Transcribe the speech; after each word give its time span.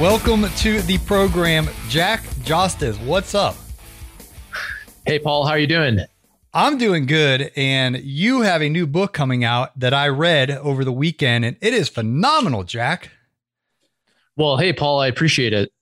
Welcome 0.00 0.46
to 0.56 0.82
the 0.82 0.98
program, 1.06 1.68
Jack 1.88 2.24
Jostes. 2.42 2.98
What's 3.06 3.32
up? 3.32 3.54
Hey, 5.06 5.20
Paul, 5.20 5.46
how 5.46 5.52
are 5.52 5.58
you 5.58 5.68
doing? 5.68 6.00
I'm 6.52 6.78
doing 6.78 7.06
good, 7.06 7.52
and 7.54 7.98
you 7.98 8.40
have 8.40 8.60
a 8.60 8.68
new 8.68 8.88
book 8.88 9.12
coming 9.12 9.44
out 9.44 9.78
that 9.78 9.94
I 9.94 10.08
read 10.08 10.50
over 10.50 10.84
the 10.84 10.90
weekend, 10.90 11.44
and 11.44 11.56
it 11.60 11.72
is 11.72 11.88
phenomenal, 11.88 12.64
Jack. 12.64 13.12
Well, 14.36 14.56
hey, 14.56 14.72
Paul, 14.72 14.98
I 14.98 15.06
appreciate 15.06 15.52
it. 15.52 15.72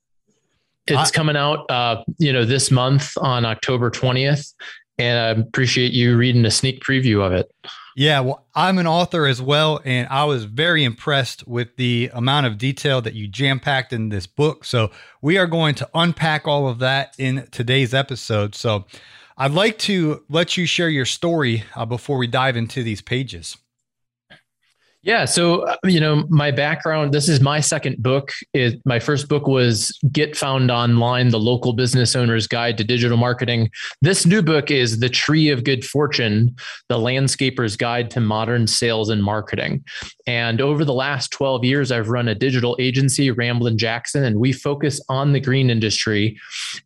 It's 0.87 1.11
I, 1.11 1.15
coming 1.15 1.37
out, 1.37 1.71
uh, 1.71 2.05
you 2.19 2.35
know, 2.35 2.45
this 2.45 2.71
month 2.71 3.17
on 3.17 3.47
October 3.47 3.91
20th, 3.91 4.53
and 4.99 5.19
I 5.19 5.29
appreciate 5.41 5.93
you 5.93 6.19
reading 6.19 6.45
a 6.45 6.51
sneak 6.51 6.85
preview 6.85 7.25
of 7.25 7.33
it. 7.33 7.51
Yeah, 7.95 8.21
well, 8.21 8.47
I'm 8.55 8.79
an 8.79 8.87
author 8.87 9.27
as 9.27 9.43
well, 9.43 9.81
and 9.85 10.09
I 10.09 10.25
was 10.25 10.45
very 10.45 10.83
impressed 10.83 11.47
with 11.47 11.77
the 11.77 12.11
amount 12.15 12.47
of 12.47 12.57
detail 12.57 13.03
that 13.03 13.15
you 13.15 13.29
jam 13.29 13.61
packed 13.61 13.93
in 13.93 14.09
this 14.09 14.27
book. 14.27 14.65
So, 14.65 14.91
we 15.21 15.37
are 15.37 15.47
going 15.47 15.75
to 15.77 15.89
unpack 15.95 16.47
all 16.47 16.69
of 16.69 16.79
that 16.79 17.15
in 17.19 17.47
today's 17.51 17.93
episode. 17.93 18.55
So, 18.55 18.87
I'd 19.37 19.53
like 19.53 19.79
to 19.81 20.25
let 20.29 20.57
you 20.57 20.67
share 20.67 20.89
your 20.89 21.05
story 21.05 21.65
uh, 21.75 21.85
before 21.85 22.17
we 22.17 22.27
dive 22.27 22.57
into 22.57 22.83
these 22.83 23.03
pages. 23.03 23.57
Yeah. 25.05 25.25
So, 25.25 25.63
uh, 25.63 25.77
you 25.83 25.99
know, 25.99 26.25
my 26.29 26.53
background, 26.53 27.13
this 27.13 27.29
is 27.29 27.41
my 27.41 27.59
second 27.59 28.01
book. 28.01 28.31
It, 28.55 28.81
my 28.85 29.01
first 29.01 29.29
book 29.29 29.49
was 29.49 29.99
Get 30.13 30.37
Found 30.37 30.71
Online, 30.71 31.31
The 31.31 31.41
Local 31.41 31.73
Business 31.73 32.15
Owner's 32.15 32.47
Guide 32.47 32.79
to 32.79 32.85
Digital 32.85 33.17
Marketing. 33.17 33.69
This 34.01 34.25
new 34.25 34.43
book 34.43 34.71
is 34.71 35.01
The 35.01 35.09
Tree 35.09 35.49
of 35.49 35.65
Good 35.65 35.85
Fortune, 35.85 36.55
The 36.89 36.99
Landscaper's 36.99 37.77
Guide 37.77 38.13
to 38.13 38.21
Modern 38.21 38.69
Sales 38.69 39.09
and 39.09 39.25
Marketing. 39.25 39.83
And 40.29 40.61
over 40.61 40.85
the 40.85 40.95
last 40.95 41.33
12 41.33 41.65
years, 41.65 41.91
I've 41.91 42.09
run 42.09 42.29
a 42.29 42.35
digital 42.37 42.77
agency, 42.79 43.33
Ramblin' 43.33 43.79
Jackson, 43.79 44.23
and 44.23 44.39
we 44.39 44.53
focus 44.53 45.01
on 45.09 45.33
the 45.33 45.41
green 45.41 45.69
industry. 45.69 46.39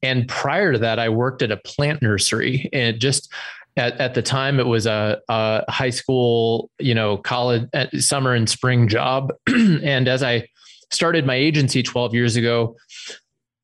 And 0.03 0.27
prior 0.27 0.73
to 0.73 0.79
that, 0.79 0.99
I 0.99 1.11
worked 1.11 1.43
at 1.43 1.53
a 1.53 1.59
plant 1.59 2.01
nursery 2.01 2.71
and 2.73 2.99
just 2.99 3.31
at, 3.77 3.99
at 4.01 4.15
the 4.15 4.23
time 4.23 4.59
it 4.59 4.67
was 4.67 4.87
a, 4.87 5.21
a 5.29 5.71
high 5.71 5.91
school 5.91 6.71
you 6.79 6.95
know 6.95 7.17
college 7.17 7.69
uh, 7.75 7.87
summer 7.99 8.33
and 8.33 8.49
spring 8.49 8.89
job. 8.89 9.33
And 9.47 10.09
as 10.09 10.23
i 10.23 10.47
started 10.91 11.27
my 11.27 11.35
agency 11.35 11.83
12 11.83 12.15
years 12.15 12.37
ago 12.37 12.77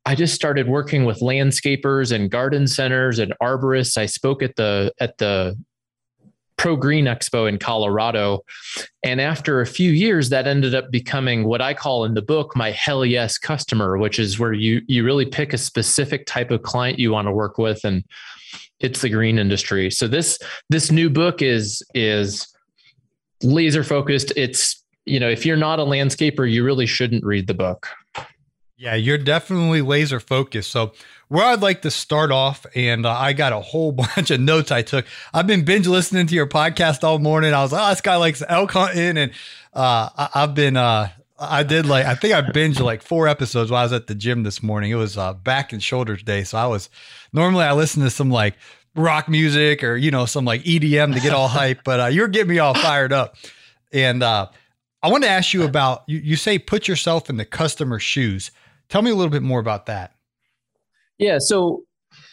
i 0.04 0.14
just 0.14 0.34
started 0.34 0.68
working 0.68 1.04
with 1.04 1.20
landscapers 1.20 2.12
and 2.12 2.30
garden 2.30 2.66
centers 2.66 3.18
and 3.18 3.32
arborists. 3.42 3.96
I 3.96 4.06
spoke 4.06 4.42
at 4.42 4.56
the 4.56 4.92
at 5.00 5.18
the 5.18 5.56
pro 6.56 6.76
green 6.76 7.06
expo 7.06 7.48
in 7.48 7.58
colorado. 7.58 8.40
And 9.02 9.20
after 9.20 9.60
a 9.60 9.66
few 9.66 9.90
years 9.90 10.28
that 10.28 10.46
ended 10.46 10.74
up 10.74 10.90
becoming 10.90 11.44
what 11.44 11.60
i 11.60 11.74
call 11.74 12.04
in 12.04 12.14
the 12.14 12.22
book 12.22 12.54
my 12.54 12.70
hell 12.70 13.04
yes 13.04 13.38
customer 13.38 13.98
which 13.98 14.18
is 14.18 14.38
where 14.38 14.52
you 14.52 14.80
you 14.86 15.04
really 15.04 15.26
pick 15.26 15.52
a 15.52 15.58
specific 15.58 16.26
type 16.26 16.50
of 16.50 16.62
client 16.62 16.98
you 16.98 17.12
want 17.12 17.26
to 17.26 17.32
work 17.32 17.58
with. 17.58 17.84
And 17.84 18.04
it's 18.82 19.00
the 19.00 19.08
green 19.08 19.38
industry. 19.38 19.90
So 19.90 20.08
this 20.08 20.38
this 20.68 20.90
new 20.90 21.08
book 21.08 21.40
is 21.40 21.82
is 21.94 22.46
laser 23.42 23.84
focused. 23.84 24.32
It's 24.36 24.82
you 25.04 25.18
know 25.18 25.28
if 25.28 25.46
you're 25.46 25.56
not 25.56 25.78
a 25.78 25.84
landscaper, 25.84 26.50
you 26.50 26.64
really 26.64 26.86
shouldn't 26.86 27.24
read 27.24 27.46
the 27.46 27.54
book. 27.54 27.88
Yeah, 28.76 28.96
you're 28.96 29.18
definitely 29.18 29.80
laser 29.80 30.18
focused. 30.18 30.72
So 30.72 30.92
where 31.28 31.46
I'd 31.46 31.62
like 31.62 31.82
to 31.82 31.90
start 31.90 32.32
off, 32.32 32.66
and 32.74 33.06
uh, 33.06 33.12
I 33.12 33.32
got 33.32 33.52
a 33.52 33.60
whole 33.60 33.92
bunch 34.16 34.30
of 34.30 34.40
notes 34.40 34.70
I 34.70 34.82
took. 34.82 35.06
I've 35.32 35.46
been 35.46 35.64
binge 35.64 35.86
listening 35.86 36.26
to 36.26 36.34
your 36.34 36.48
podcast 36.48 37.04
all 37.04 37.18
morning. 37.18 37.54
I 37.54 37.62
was 37.62 37.72
like, 37.72 37.82
oh, 37.82 37.88
this 37.90 38.00
guy 38.00 38.16
likes 38.16 38.42
elk 38.48 38.72
hunting, 38.72 39.16
and 39.16 39.32
uh, 39.72 40.10
I, 40.16 40.40
have 40.40 40.54
been 40.54 40.76
uh, 40.76 41.08
I 41.42 41.62
did 41.62 41.86
like 41.86 42.06
I 42.06 42.14
think 42.14 42.34
I 42.34 42.42
binged 42.42 42.80
like 42.80 43.02
four 43.02 43.28
episodes 43.28 43.70
while 43.70 43.80
I 43.80 43.84
was 43.84 43.92
at 43.92 44.06
the 44.06 44.14
gym 44.14 44.42
this 44.42 44.62
morning. 44.62 44.90
It 44.90 44.96
was 44.96 45.18
uh, 45.18 45.34
back 45.34 45.72
and 45.72 45.82
shoulders 45.82 46.22
day, 46.22 46.44
so 46.44 46.58
I 46.58 46.66
was 46.66 46.88
normally 47.32 47.64
I 47.64 47.72
listen 47.72 48.02
to 48.02 48.10
some 48.10 48.30
like 48.30 48.54
rock 48.94 49.28
music 49.28 49.82
or 49.82 49.96
you 49.96 50.10
know 50.10 50.26
some 50.26 50.44
like 50.44 50.62
EDM 50.62 51.14
to 51.14 51.20
get 51.20 51.32
all 51.32 51.48
hype, 51.48 51.84
but 51.84 52.00
uh, 52.00 52.06
you're 52.06 52.28
getting 52.28 52.50
me 52.50 52.58
all 52.58 52.74
fired 52.74 53.12
up. 53.12 53.36
And 53.92 54.22
uh, 54.22 54.48
I 55.02 55.10
want 55.10 55.24
to 55.24 55.30
ask 55.30 55.52
you 55.52 55.64
about 55.64 56.04
you, 56.06 56.18
you 56.18 56.36
say 56.36 56.58
put 56.58 56.88
yourself 56.88 57.28
in 57.28 57.36
the 57.36 57.44
customer's 57.44 58.02
shoes. 58.02 58.50
Tell 58.88 59.02
me 59.02 59.10
a 59.10 59.14
little 59.14 59.30
bit 59.30 59.42
more 59.42 59.60
about 59.60 59.86
that. 59.86 60.14
Yeah, 61.18 61.38
so 61.38 61.84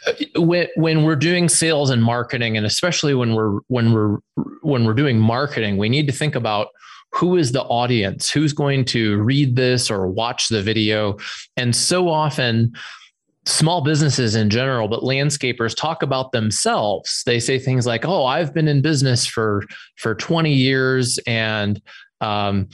uh, 0.08 0.14
when 0.36 0.68
when 0.76 1.04
we're 1.04 1.16
doing 1.16 1.50
sales 1.50 1.90
and 1.90 2.04
marketing 2.04 2.56
and 2.56 2.66
especially 2.66 3.14
when 3.14 3.34
we're 3.34 3.60
when 3.68 3.94
we're 3.94 4.18
when 4.62 4.86
we're 4.86 4.94
doing 4.94 5.20
marketing 5.20 5.76
we 5.78 5.90
need 5.90 6.08
to 6.08 6.14
think 6.14 6.36
about 6.36 6.70
who 7.12 7.36
is 7.36 7.52
the 7.52 7.64
audience? 7.64 8.30
Who's 8.30 8.54
going 8.54 8.86
to 8.86 9.18
read 9.22 9.56
this 9.56 9.90
or 9.90 10.08
watch 10.08 10.50
the 10.50 10.62
video? 10.62 11.18
And 11.58 11.76
so 11.76 12.10
often 12.10 12.74
small 13.46 13.82
businesses 13.82 14.36
in 14.36 14.50
general 14.50 14.88
but 14.88 15.02
landscapers 15.02 15.76
talk 15.76 16.04
about 16.04 16.32
themselves. 16.32 17.24
They 17.26 17.40
say 17.40 17.58
things 17.58 17.88
like 17.88 18.06
oh 18.06 18.26
i've 18.26 18.54
been 18.54 18.68
in 18.68 18.82
business 18.82 19.26
for 19.26 19.64
for 19.96 20.14
20 20.14 20.54
years 20.54 21.20
and 21.26 21.82
um, 22.22 22.68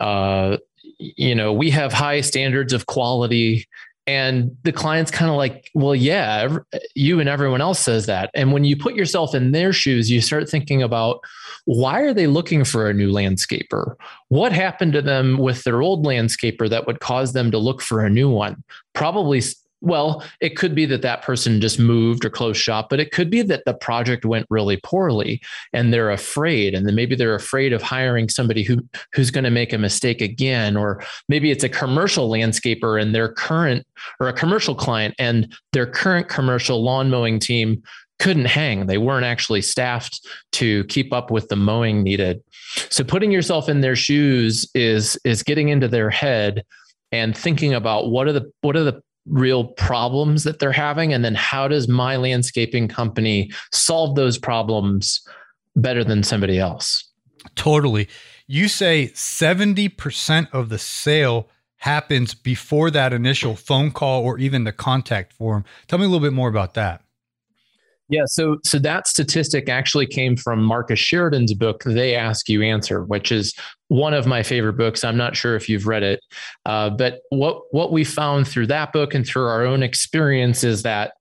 uh, 0.00 0.58
you 0.98 1.34
know 1.34 1.52
we 1.52 1.70
have 1.70 1.92
high 1.92 2.20
standards 2.20 2.72
of 2.72 2.86
quality 2.86 3.66
and 4.06 4.56
the 4.64 4.72
client's 4.72 5.10
kind 5.10 5.30
of 5.30 5.36
like 5.36 5.70
well 5.74 5.94
yeah 5.94 6.58
you 6.94 7.20
and 7.20 7.28
everyone 7.28 7.60
else 7.60 7.78
says 7.78 8.06
that. 8.06 8.30
And 8.34 8.52
when 8.52 8.64
you 8.64 8.76
put 8.76 8.94
yourself 8.94 9.34
in 9.34 9.52
their 9.52 9.72
shoes 9.72 10.10
you 10.10 10.20
start 10.20 10.48
thinking 10.48 10.82
about 10.82 11.20
why 11.66 12.00
are 12.00 12.12
they 12.12 12.26
looking 12.26 12.64
for 12.64 12.88
a 12.88 12.94
new 12.94 13.10
landscaper? 13.10 13.94
What 14.28 14.52
happened 14.52 14.92
to 14.92 15.02
them 15.02 15.38
with 15.38 15.64
their 15.64 15.80
old 15.80 16.04
landscaper 16.04 16.68
that 16.68 16.86
would 16.86 17.00
cause 17.00 17.32
them 17.32 17.50
to 17.50 17.58
look 17.58 17.80
for 17.80 18.04
a 18.04 18.10
new 18.10 18.28
one? 18.28 18.62
Probably 18.92 19.40
well, 19.84 20.24
it 20.40 20.56
could 20.56 20.74
be 20.74 20.86
that 20.86 21.02
that 21.02 21.22
person 21.22 21.60
just 21.60 21.78
moved 21.78 22.24
or 22.24 22.30
closed 22.30 22.60
shop, 22.60 22.88
but 22.88 23.00
it 23.00 23.12
could 23.12 23.30
be 23.30 23.42
that 23.42 23.64
the 23.66 23.74
project 23.74 24.24
went 24.24 24.46
really 24.48 24.78
poorly 24.82 25.42
and 25.72 25.92
they're 25.92 26.10
afraid. 26.10 26.74
And 26.74 26.86
then 26.86 26.94
maybe 26.94 27.14
they're 27.14 27.34
afraid 27.34 27.72
of 27.72 27.82
hiring 27.82 28.28
somebody 28.28 28.62
who 28.62 28.78
who's 29.12 29.30
going 29.30 29.44
to 29.44 29.50
make 29.50 29.72
a 29.72 29.78
mistake 29.78 30.20
again. 30.20 30.76
Or 30.76 31.04
maybe 31.28 31.50
it's 31.50 31.64
a 31.64 31.68
commercial 31.68 32.30
landscaper 32.30 33.00
and 33.00 33.14
their 33.14 33.28
current 33.28 33.86
or 34.20 34.28
a 34.28 34.32
commercial 34.32 34.74
client 34.74 35.14
and 35.18 35.54
their 35.72 35.86
current 35.86 36.28
commercial 36.28 36.82
lawn 36.82 37.10
mowing 37.10 37.38
team 37.38 37.82
couldn't 38.18 38.46
hang. 38.46 38.86
They 38.86 38.98
weren't 38.98 39.26
actually 39.26 39.62
staffed 39.62 40.26
to 40.52 40.84
keep 40.84 41.12
up 41.12 41.30
with 41.30 41.48
the 41.48 41.56
mowing 41.56 42.02
needed. 42.02 42.42
So 42.88 43.04
putting 43.04 43.30
yourself 43.30 43.68
in 43.68 43.80
their 43.82 43.96
shoes 43.96 44.66
is 44.74 45.18
is 45.24 45.42
getting 45.42 45.68
into 45.68 45.88
their 45.88 46.10
head 46.10 46.64
and 47.12 47.36
thinking 47.36 47.74
about 47.74 48.10
what 48.10 48.26
are 48.26 48.32
the 48.32 48.50
what 48.62 48.76
are 48.76 48.84
the 48.84 49.02
real 49.26 49.64
problems 49.64 50.44
that 50.44 50.58
they're 50.58 50.72
having? 50.72 51.12
And 51.12 51.24
then 51.24 51.34
how 51.34 51.68
does 51.68 51.88
my 51.88 52.16
landscaping 52.16 52.88
company 52.88 53.50
solve 53.72 54.16
those 54.16 54.38
problems 54.38 55.26
better 55.76 56.04
than 56.04 56.22
somebody 56.22 56.58
else? 56.58 57.08
Totally. 57.54 58.08
You 58.46 58.68
say 58.68 59.10
70% 59.14 60.48
of 60.52 60.68
the 60.68 60.78
sale 60.78 61.48
happens 61.78 62.34
before 62.34 62.90
that 62.90 63.12
initial 63.12 63.56
phone 63.56 63.90
call 63.90 64.22
or 64.22 64.38
even 64.38 64.64
the 64.64 64.72
contact 64.72 65.32
form. 65.32 65.64
Tell 65.86 65.98
me 65.98 66.04
a 66.04 66.08
little 66.08 66.26
bit 66.26 66.32
more 66.32 66.48
about 66.48 66.74
that 66.74 67.03
yeah, 68.14 68.26
so 68.26 68.58
so 68.62 68.78
that 68.78 69.08
statistic 69.08 69.68
actually 69.68 70.06
came 70.06 70.36
from 70.36 70.62
Marcus 70.62 71.00
Sheridan's 71.00 71.52
book, 71.52 71.82
They 71.84 72.14
Ask 72.14 72.48
You 72.48 72.62
Answer, 72.62 73.02
which 73.02 73.32
is 73.32 73.54
one 73.88 74.14
of 74.14 74.24
my 74.24 74.44
favorite 74.44 74.74
books. 74.74 75.02
I'm 75.02 75.16
not 75.16 75.34
sure 75.34 75.56
if 75.56 75.68
you've 75.68 75.88
read 75.88 76.04
it, 76.04 76.20
uh, 76.64 76.90
but 76.90 77.22
what 77.30 77.62
what 77.72 77.90
we 77.90 78.04
found 78.04 78.46
through 78.46 78.68
that 78.68 78.92
book 78.92 79.14
and 79.14 79.26
through 79.26 79.46
our 79.46 79.66
own 79.66 79.82
experience 79.82 80.62
is 80.62 80.84
that 80.84 81.14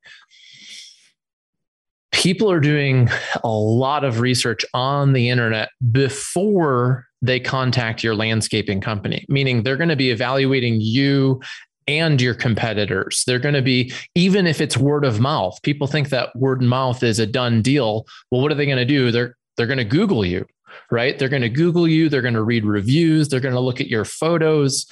people 2.12 2.52
are 2.52 2.60
doing 2.60 3.10
a 3.44 3.50
lot 3.50 4.04
of 4.04 4.20
research 4.20 4.64
on 4.76 5.14
the 5.14 5.30
internet 5.30 5.70
before 5.92 7.08
they 7.24 7.40
contact 7.40 8.04
your 8.04 8.14
landscaping 8.14 8.82
company, 8.82 9.26
meaning 9.30 9.64
they're 9.64 9.78
going 9.78 9.90
to 9.90 9.96
be 9.96 10.12
evaluating 10.12 10.80
you 10.80 11.42
and 11.88 12.22
your 12.22 12.34
competitors. 12.34 13.24
They're 13.26 13.40
going 13.40 13.56
to 13.56 13.62
be, 13.62 13.94
even 14.16 14.48
if 14.48 14.62
it's 14.62 14.78
word 14.78 15.06
of 15.06 15.20
mouth, 15.20 15.62
people 15.64 15.88
think 15.88 16.10
that 16.10 16.36
word 16.36 16.62
of 16.62 16.68
mouth 16.68 17.04
is 17.04 17.20
a 17.20 17.26
done 17.26 17.62
deal. 17.62 18.06
Well, 18.32 18.42
what 18.42 18.52
are 18.52 18.56
they 18.56 18.66
going 18.66 18.78
to 18.78 18.86
do? 18.86 19.12
They're, 19.12 19.36
they're 19.58 19.68
going 19.68 19.78
to 19.78 19.86
Google 19.86 20.26
you, 20.26 20.46
right? 20.92 21.18
They're 21.18 21.30
going 21.30 21.42
to 21.42 21.50
Google 21.50 21.88
you. 21.88 22.10
They're 22.10 22.22
going 22.22 22.34
to 22.34 22.44
read 22.44 22.66
reviews. 22.66 23.30
They're 23.30 23.40
going 23.40 23.54
to 23.54 23.60
look 23.60 23.82
at 23.82 23.88
your 23.88 24.06
photos 24.06 24.86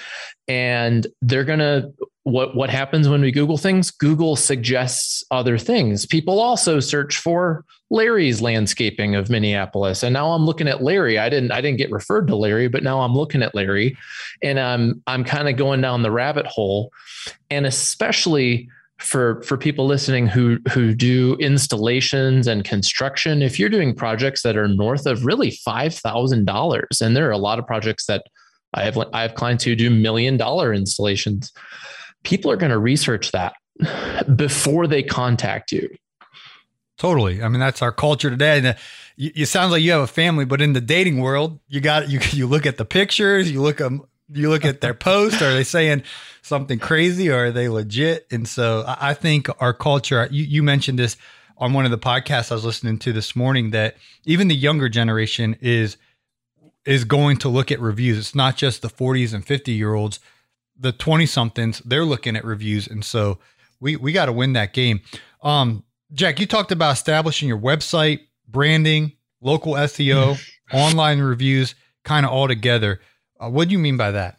and 0.47 1.07
they're 1.21 1.45
going 1.45 1.59
to, 1.59 1.91
what 2.23 2.55
what 2.55 2.69
happens 2.69 3.09
when 3.09 3.21
we 3.21 3.31
google 3.31 3.57
things? 3.57 3.89
Google 3.89 4.35
suggests 4.35 5.23
other 5.31 5.57
things. 5.57 6.05
People 6.05 6.39
also 6.39 6.79
search 6.79 7.17
for 7.17 7.65
larry's 7.89 8.41
landscaping 8.41 9.15
of 9.15 9.29
minneapolis. 9.29 10.03
And 10.03 10.13
now 10.13 10.31
i'm 10.31 10.45
looking 10.45 10.67
at 10.67 10.83
larry. 10.83 11.17
I 11.17 11.29
didn't 11.29 11.51
i 11.51 11.61
didn't 11.61 11.77
get 11.77 11.91
referred 11.91 12.27
to 12.27 12.35
larry 12.35 12.67
but 12.67 12.83
now 12.83 13.01
i'm 13.01 13.13
looking 13.13 13.41
at 13.41 13.55
larry. 13.55 13.97
And 14.43 14.59
i'm 14.59 15.01
i'm 15.07 15.23
kind 15.23 15.49
of 15.49 15.57
going 15.57 15.81
down 15.81 16.03
the 16.03 16.11
rabbit 16.11 16.45
hole. 16.45 16.91
And 17.49 17.65
especially 17.65 18.69
for 19.01 19.41
for 19.41 19.57
people 19.57 19.87
listening 19.87 20.27
who 20.27 20.59
who 20.71 20.93
do 20.93 21.35
installations 21.39 22.45
and 22.47 22.63
construction 22.63 23.41
if 23.41 23.57
you're 23.57 23.69
doing 23.69 23.95
projects 23.95 24.43
that 24.43 24.55
are 24.55 24.67
north 24.67 25.07
of 25.07 25.25
really 25.25 25.49
$5000 25.49 27.01
and 27.01 27.17
there 27.17 27.27
are 27.27 27.31
a 27.31 27.37
lot 27.37 27.57
of 27.57 27.65
projects 27.65 28.05
that 28.05 28.23
i 28.75 28.83
have 28.83 28.97
i 29.11 29.23
have 29.23 29.33
clients 29.33 29.63
who 29.63 29.75
do 29.75 29.89
million 29.89 30.37
dollar 30.37 30.71
installations 30.71 31.51
people 32.23 32.51
are 32.51 32.57
going 32.57 32.71
to 32.71 32.79
research 32.79 33.31
that 33.31 33.53
before 34.35 34.87
they 34.87 35.03
contact 35.03 35.71
you. 35.71 35.89
Totally. 36.97 37.41
I 37.41 37.47
mean, 37.47 37.59
that's 37.59 37.81
our 37.81 37.91
culture 37.91 38.29
today. 38.29 38.59
And 38.59 38.67
uh, 38.67 38.73
you, 39.15 39.45
sound 39.45 39.71
like 39.71 39.81
you 39.81 39.91
have 39.91 40.01
a 40.01 40.07
family, 40.07 40.45
but 40.45 40.61
in 40.61 40.73
the 40.73 40.81
dating 40.81 41.19
world, 41.19 41.59
you 41.67 41.81
got 41.81 42.09
you. 42.09 42.19
You 42.31 42.47
look 42.47 42.65
at 42.65 42.77
the 42.77 42.85
pictures. 42.85 43.51
You 43.51 43.61
look 43.61 43.81
at 43.81 43.91
you 44.33 44.49
look 44.49 44.65
at 44.65 44.81
their 44.81 44.93
post. 44.93 45.41
Are 45.41 45.53
they 45.53 45.63
saying 45.63 46.03
something 46.43 46.77
crazy, 46.77 47.29
or 47.29 47.45
are 47.45 47.51
they 47.51 47.69
legit? 47.69 48.27
And 48.29 48.47
so, 48.47 48.83
I, 48.87 49.09
I 49.09 49.13
think 49.15 49.47
our 49.59 49.73
culture. 49.73 50.27
You, 50.29 50.43
you 50.43 50.63
mentioned 50.63 50.99
this 50.99 51.17
on 51.57 51.73
one 51.73 51.85
of 51.85 51.91
the 51.91 51.97
podcasts 51.97 52.51
I 52.51 52.55
was 52.55 52.65
listening 52.65 52.99
to 52.99 53.13
this 53.13 53.35
morning 53.35 53.71
that 53.71 53.95
even 54.25 54.47
the 54.47 54.55
younger 54.55 54.87
generation 54.87 55.55
is 55.59 55.97
is 56.85 57.03
going 57.03 57.37
to 57.37 57.49
look 57.49 57.71
at 57.71 57.79
reviews. 57.79 58.17
It's 58.17 58.35
not 58.35 58.57
just 58.57 58.81
the 58.81 58.89
40s 58.89 59.33
and 59.33 59.45
50 59.45 59.71
year 59.71 59.93
olds 59.93 60.19
the 60.81 60.91
20 60.91 61.25
somethings, 61.25 61.79
they're 61.85 62.05
looking 62.05 62.35
at 62.35 62.43
reviews. 62.43 62.87
And 62.87 63.05
so 63.05 63.37
we, 63.79 63.95
we 63.95 64.11
got 64.11 64.25
to 64.25 64.33
win 64.33 64.53
that 64.53 64.73
game. 64.73 65.01
Um, 65.41 65.83
Jack, 66.13 66.39
you 66.39 66.45
talked 66.45 66.71
about 66.71 66.93
establishing 66.93 67.47
your 67.47 67.59
website, 67.59 68.21
branding, 68.47 69.13
local 69.41 69.73
SEO, 69.73 70.37
online 70.73 71.19
reviews, 71.19 71.75
kind 72.03 72.25
of 72.25 72.31
all 72.31 72.47
together. 72.47 72.99
Uh, 73.39 73.49
what 73.49 73.67
do 73.67 73.73
you 73.73 73.79
mean 73.79 73.95
by 73.95 74.11
that? 74.11 74.37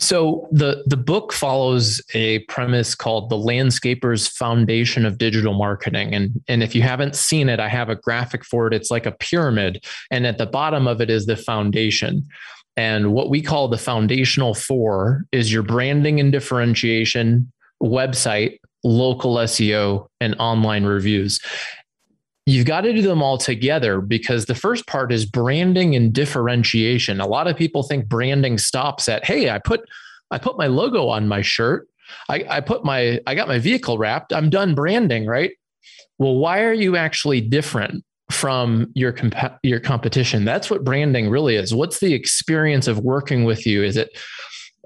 So 0.00 0.48
the 0.52 0.84
the 0.86 0.96
book 0.96 1.32
follows 1.32 2.00
a 2.14 2.38
premise 2.44 2.94
called 2.94 3.30
the 3.30 3.36
Landscapers 3.36 4.30
Foundation 4.30 5.04
of 5.04 5.18
Digital 5.18 5.54
Marketing, 5.54 6.14
and 6.14 6.40
and 6.46 6.62
if 6.62 6.72
you 6.72 6.82
haven't 6.82 7.16
seen 7.16 7.48
it, 7.48 7.58
I 7.58 7.68
have 7.68 7.88
a 7.88 7.96
graphic 7.96 8.44
for 8.44 8.68
it. 8.68 8.74
It's 8.74 8.92
like 8.92 9.06
a 9.06 9.12
pyramid, 9.12 9.84
and 10.12 10.24
at 10.24 10.38
the 10.38 10.46
bottom 10.46 10.86
of 10.86 11.00
it 11.00 11.10
is 11.10 11.26
the 11.26 11.36
foundation. 11.36 12.28
And 12.78 13.12
what 13.12 13.28
we 13.28 13.42
call 13.42 13.66
the 13.66 13.76
foundational 13.76 14.54
four 14.54 15.24
is 15.32 15.52
your 15.52 15.64
branding 15.64 16.20
and 16.20 16.30
differentiation, 16.30 17.50
website, 17.82 18.60
local 18.84 19.34
SEO, 19.34 20.06
and 20.20 20.36
online 20.38 20.84
reviews. 20.84 21.40
You've 22.46 22.66
got 22.66 22.82
to 22.82 22.92
do 22.92 23.02
them 23.02 23.20
all 23.20 23.36
together 23.36 24.00
because 24.00 24.46
the 24.46 24.54
first 24.54 24.86
part 24.86 25.10
is 25.10 25.26
branding 25.26 25.96
and 25.96 26.12
differentiation. 26.12 27.20
A 27.20 27.26
lot 27.26 27.48
of 27.48 27.56
people 27.56 27.82
think 27.82 28.06
branding 28.06 28.58
stops 28.58 29.08
at, 29.08 29.24
hey, 29.24 29.50
I 29.50 29.58
put 29.58 29.80
I 30.30 30.38
put 30.38 30.56
my 30.56 30.68
logo 30.68 31.08
on 31.08 31.26
my 31.26 31.42
shirt. 31.42 31.88
I, 32.28 32.44
I 32.48 32.60
put 32.60 32.84
my 32.84 33.18
I 33.26 33.34
got 33.34 33.48
my 33.48 33.58
vehicle 33.58 33.98
wrapped. 33.98 34.32
I'm 34.32 34.50
done 34.50 34.76
branding, 34.76 35.26
right? 35.26 35.50
Well, 36.20 36.36
why 36.36 36.62
are 36.62 36.72
you 36.72 36.96
actually 36.96 37.40
different? 37.40 38.04
From 38.30 38.90
your 38.94 39.12
comp- 39.12 39.58
your 39.62 39.80
competition. 39.80 40.44
That's 40.44 40.70
what 40.70 40.84
branding 40.84 41.30
really 41.30 41.56
is. 41.56 41.74
What's 41.74 42.00
the 42.00 42.14
experience 42.14 42.86
of 42.86 42.98
working 42.98 43.44
with 43.44 43.66
you? 43.66 43.82
Is 43.82 43.96
it 43.96 44.10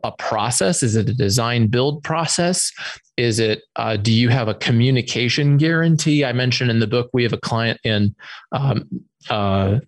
a 0.04 0.12
process? 0.12 0.82
Is 0.82 0.96
it 0.96 1.08
a 1.08 1.14
design 1.14 1.68
build 1.68 2.02
process? 2.02 2.72
Is 3.16 3.38
it, 3.38 3.62
uh, 3.76 3.96
do 3.96 4.12
you 4.12 4.30
have 4.30 4.48
a 4.48 4.54
communication 4.54 5.56
guarantee? 5.56 6.24
I 6.24 6.32
mentioned 6.32 6.70
in 6.70 6.80
the 6.80 6.86
book, 6.86 7.10
we 7.12 7.22
have 7.22 7.32
a 7.32 7.38
client 7.38 7.78
in 7.84 8.14
um, 8.52 8.88
uh, 9.30 9.78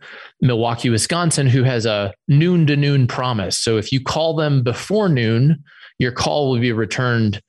Milwaukee, 0.41 0.91
Wisconsin, 0.91 1.47
who 1.47 1.65
has 1.65 1.87
a 1.87 2.13
noon 2.29 2.67
to 2.67 2.77
noon 2.77 3.07
promise. 3.07 3.59
So 3.59 3.77
if 3.77 3.91
you 3.91 4.01
call 4.01 4.37
them 4.37 4.63
before 4.63 5.09
noon, 5.09 5.65
your 5.99 6.13
call 6.13 6.51
will 6.51 6.61
be 6.61 6.73
returned 6.73 7.41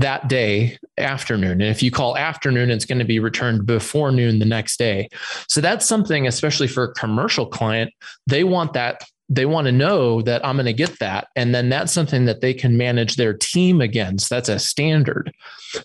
that 0.00 0.28
day 0.28 0.78
afternoon. 0.96 1.60
And 1.60 1.70
if 1.70 1.82
you 1.82 1.90
call 1.90 2.16
afternoon, 2.16 2.70
it's 2.70 2.86
going 2.86 3.00
to 3.00 3.04
be 3.04 3.18
returned 3.18 3.66
before 3.66 4.10
noon 4.10 4.38
the 4.38 4.46
next 4.46 4.78
day. 4.78 5.08
So 5.46 5.60
that's 5.60 5.86
something, 5.86 6.26
especially 6.26 6.68
for 6.68 6.84
a 6.84 6.94
commercial 6.94 7.46
client, 7.46 7.92
they 8.26 8.42
want 8.42 8.72
that. 8.72 9.04
They 9.28 9.46
want 9.46 9.66
to 9.66 9.72
know 9.72 10.22
that 10.22 10.44
I'm 10.44 10.56
going 10.56 10.66
to 10.66 10.72
get 10.72 10.98
that. 11.00 11.28
And 11.36 11.54
then 11.54 11.68
that's 11.68 11.92
something 11.92 12.24
that 12.24 12.40
they 12.40 12.54
can 12.54 12.76
manage 12.76 13.16
their 13.16 13.34
team 13.34 13.80
against. 13.80 14.30
That's 14.30 14.48
a 14.48 14.58
standard. 14.58 15.32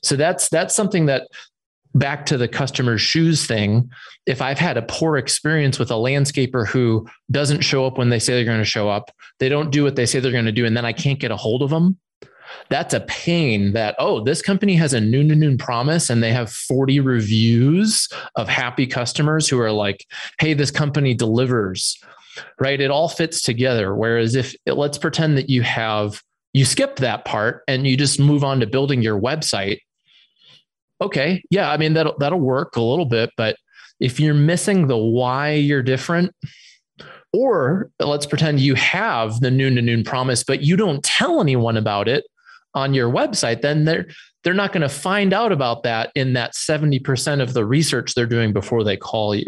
So 0.01 0.15
that's 0.15 0.50
that's 0.50 0.73
something 0.73 1.07
that 1.07 1.27
back 1.94 2.25
to 2.27 2.38
the 2.38 2.47
customer's 2.47 3.01
shoes 3.01 3.45
thing. 3.45 3.89
If 4.25 4.41
I've 4.41 4.59
had 4.59 4.77
a 4.77 4.81
poor 4.83 5.17
experience 5.17 5.77
with 5.77 5.91
a 5.91 5.95
landscaper 5.95 6.67
who 6.67 7.07
doesn't 7.31 7.62
show 7.62 7.85
up 7.85 7.97
when 7.97 8.09
they 8.09 8.19
say 8.19 8.33
they're 8.33 8.45
going 8.45 8.59
to 8.59 8.65
show 8.65 8.89
up, 8.89 9.12
they 9.39 9.50
don't 9.50 9.71
do 9.71 9.83
what 9.83 9.95
they 9.95 10.06
say 10.06 10.19
they're 10.19 10.31
going 10.31 10.45
to 10.45 10.51
do, 10.51 10.65
and 10.65 10.75
then 10.75 10.85
I 10.85 10.94
can't 10.94 11.19
get 11.19 11.31
a 11.31 11.38
hold 11.38 11.62
of 11.62 11.69
them, 11.69 11.97
that's 12.69 12.94
a 12.94 13.01
pain 13.01 13.74
that, 13.74 13.95
oh, 14.00 14.24
this 14.24 14.42
company 14.42 14.75
has 14.75 14.94
a 14.94 15.01
noon 15.01 15.30
to 15.30 15.36
noon 15.36 15.57
promise 15.57 16.09
and 16.09 16.24
they 16.24 16.31
have 16.31 16.51
40 16.51 17.00
reviews 17.00 18.09
of 18.36 18.47
happy 18.47 18.88
customers 18.88 19.47
who 19.47 19.59
are 19.59 19.71
like, 19.71 20.06
hey, 20.39 20.53
this 20.53 20.71
company 20.71 21.13
delivers, 21.13 21.97
right? 22.59 22.81
It 22.81 22.92
all 22.92 23.09
fits 23.09 23.42
together. 23.42 23.95
Whereas 23.95 24.36
if 24.36 24.56
let's 24.65 24.97
pretend 24.97 25.38
that 25.38 25.50
you 25.50 25.62
have, 25.63 26.21
you 26.53 26.65
skip 26.65 26.97
that 26.97 27.25
part 27.25 27.63
and 27.68 27.86
you 27.86 27.97
just 27.97 28.19
move 28.19 28.44
on 28.44 28.59
to 28.59 28.68
building 28.68 29.01
your 29.01 29.19
website. 29.19 29.80
Okay. 31.01 31.44
Yeah. 31.50 31.69
I 31.69 31.77
mean, 31.77 31.94
that'll, 31.94 32.18
that'll 32.19 32.39
work 32.39 32.75
a 32.75 32.81
little 32.81 33.06
bit, 33.06 33.30
but 33.38 33.57
if 34.00 34.19
you're 34.19 34.33
missing 34.33 34.88
the 34.88 34.98
why 34.98 35.51
you're 35.51 35.83
different, 35.83 36.33
or 37.33 37.89
let's 38.00 38.25
pretend 38.25 38.62
you 38.62 38.75
have 38.75 39.41
the 39.41 39.51
noon 39.51 39.75
to 39.75 39.81
noon 39.81 40.06
promise, 40.06 40.44
but 40.44 40.62
you 40.62 40.77
don't 40.77 41.03
tell 41.03 41.41
anyone 41.41 41.75
about 41.75 42.07
it 42.07 42.24
on 42.75 42.94
your 42.94 43.10
website, 43.10 43.62
then 43.62 43.86
they're 43.86 44.06
they're 44.44 44.54
not 44.54 44.72
going 44.72 44.81
to 44.81 44.89
find 44.89 45.33
out 45.33 45.51
about 45.51 45.81
that 45.81 46.12
in 46.13 46.33
that 46.33 46.54
70% 46.54 47.42
of 47.42 47.54
the 47.54 47.66
research 47.66 48.13
they're 48.13 48.27
doing 48.27 48.54
before 48.54 48.83
they 48.83 48.95
call 48.95 49.33
you. 49.33 49.48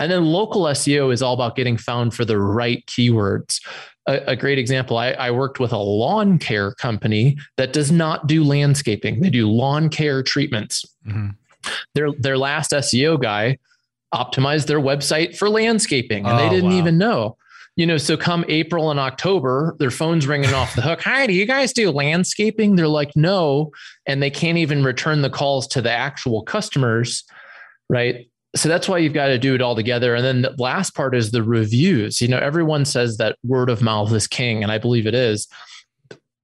And 0.00 0.10
then 0.10 0.24
local 0.24 0.62
SEO 0.64 1.12
is 1.12 1.22
all 1.22 1.34
about 1.34 1.54
getting 1.54 1.76
found 1.76 2.12
for 2.12 2.24
the 2.24 2.40
right 2.40 2.84
keywords. 2.86 3.60
A, 4.08 4.32
a 4.32 4.36
great 4.36 4.58
example 4.58 4.98
I, 4.98 5.12
I 5.12 5.30
worked 5.30 5.60
with 5.60 5.72
a 5.72 5.78
lawn 5.78 6.40
care 6.40 6.72
company 6.74 7.38
that 7.56 7.72
does 7.72 7.92
not 7.92 8.26
do 8.26 8.42
landscaping, 8.42 9.20
they 9.20 9.30
do 9.30 9.48
lawn 9.48 9.88
care 9.88 10.24
treatments. 10.24 10.84
Mm-hmm. 11.06 11.28
Their, 11.94 12.08
their 12.18 12.36
last 12.36 12.72
SEO 12.72 13.22
guy 13.22 13.58
optimized 14.12 14.66
their 14.66 14.80
website 14.80 15.36
for 15.36 15.48
landscaping 15.48 16.26
and 16.26 16.36
oh, 16.36 16.42
they 16.42 16.48
didn't 16.48 16.70
wow. 16.70 16.78
even 16.78 16.98
know 16.98 17.36
you 17.76 17.86
know, 17.86 17.96
so 17.96 18.16
come 18.16 18.44
April 18.48 18.90
and 18.90 19.00
October, 19.00 19.74
their 19.78 19.90
phone's 19.90 20.26
ringing 20.26 20.52
off 20.52 20.74
the 20.74 20.82
hook. 20.82 21.00
Hi, 21.02 21.26
do 21.26 21.32
you 21.32 21.46
guys 21.46 21.72
do 21.72 21.90
landscaping? 21.90 22.76
They're 22.76 22.88
like, 22.88 23.16
no. 23.16 23.70
And 24.04 24.22
they 24.22 24.30
can't 24.30 24.58
even 24.58 24.84
return 24.84 25.22
the 25.22 25.30
calls 25.30 25.66
to 25.68 25.80
the 25.80 25.90
actual 25.90 26.42
customers. 26.42 27.24
Right. 27.88 28.28
So 28.54 28.68
that's 28.68 28.88
why 28.88 28.98
you've 28.98 29.14
got 29.14 29.28
to 29.28 29.38
do 29.38 29.54
it 29.54 29.62
all 29.62 29.74
together. 29.74 30.14
And 30.14 30.24
then 30.24 30.42
the 30.42 30.54
last 30.58 30.94
part 30.94 31.14
is 31.14 31.30
the 31.30 31.42
reviews. 31.42 32.20
You 32.20 32.28
know, 32.28 32.38
everyone 32.38 32.84
says 32.84 33.16
that 33.16 33.38
word 33.42 33.70
of 33.70 33.80
mouth 33.80 34.12
is 34.12 34.26
king, 34.26 34.62
and 34.62 34.70
I 34.70 34.76
believe 34.76 35.06
it 35.06 35.14
is. 35.14 35.48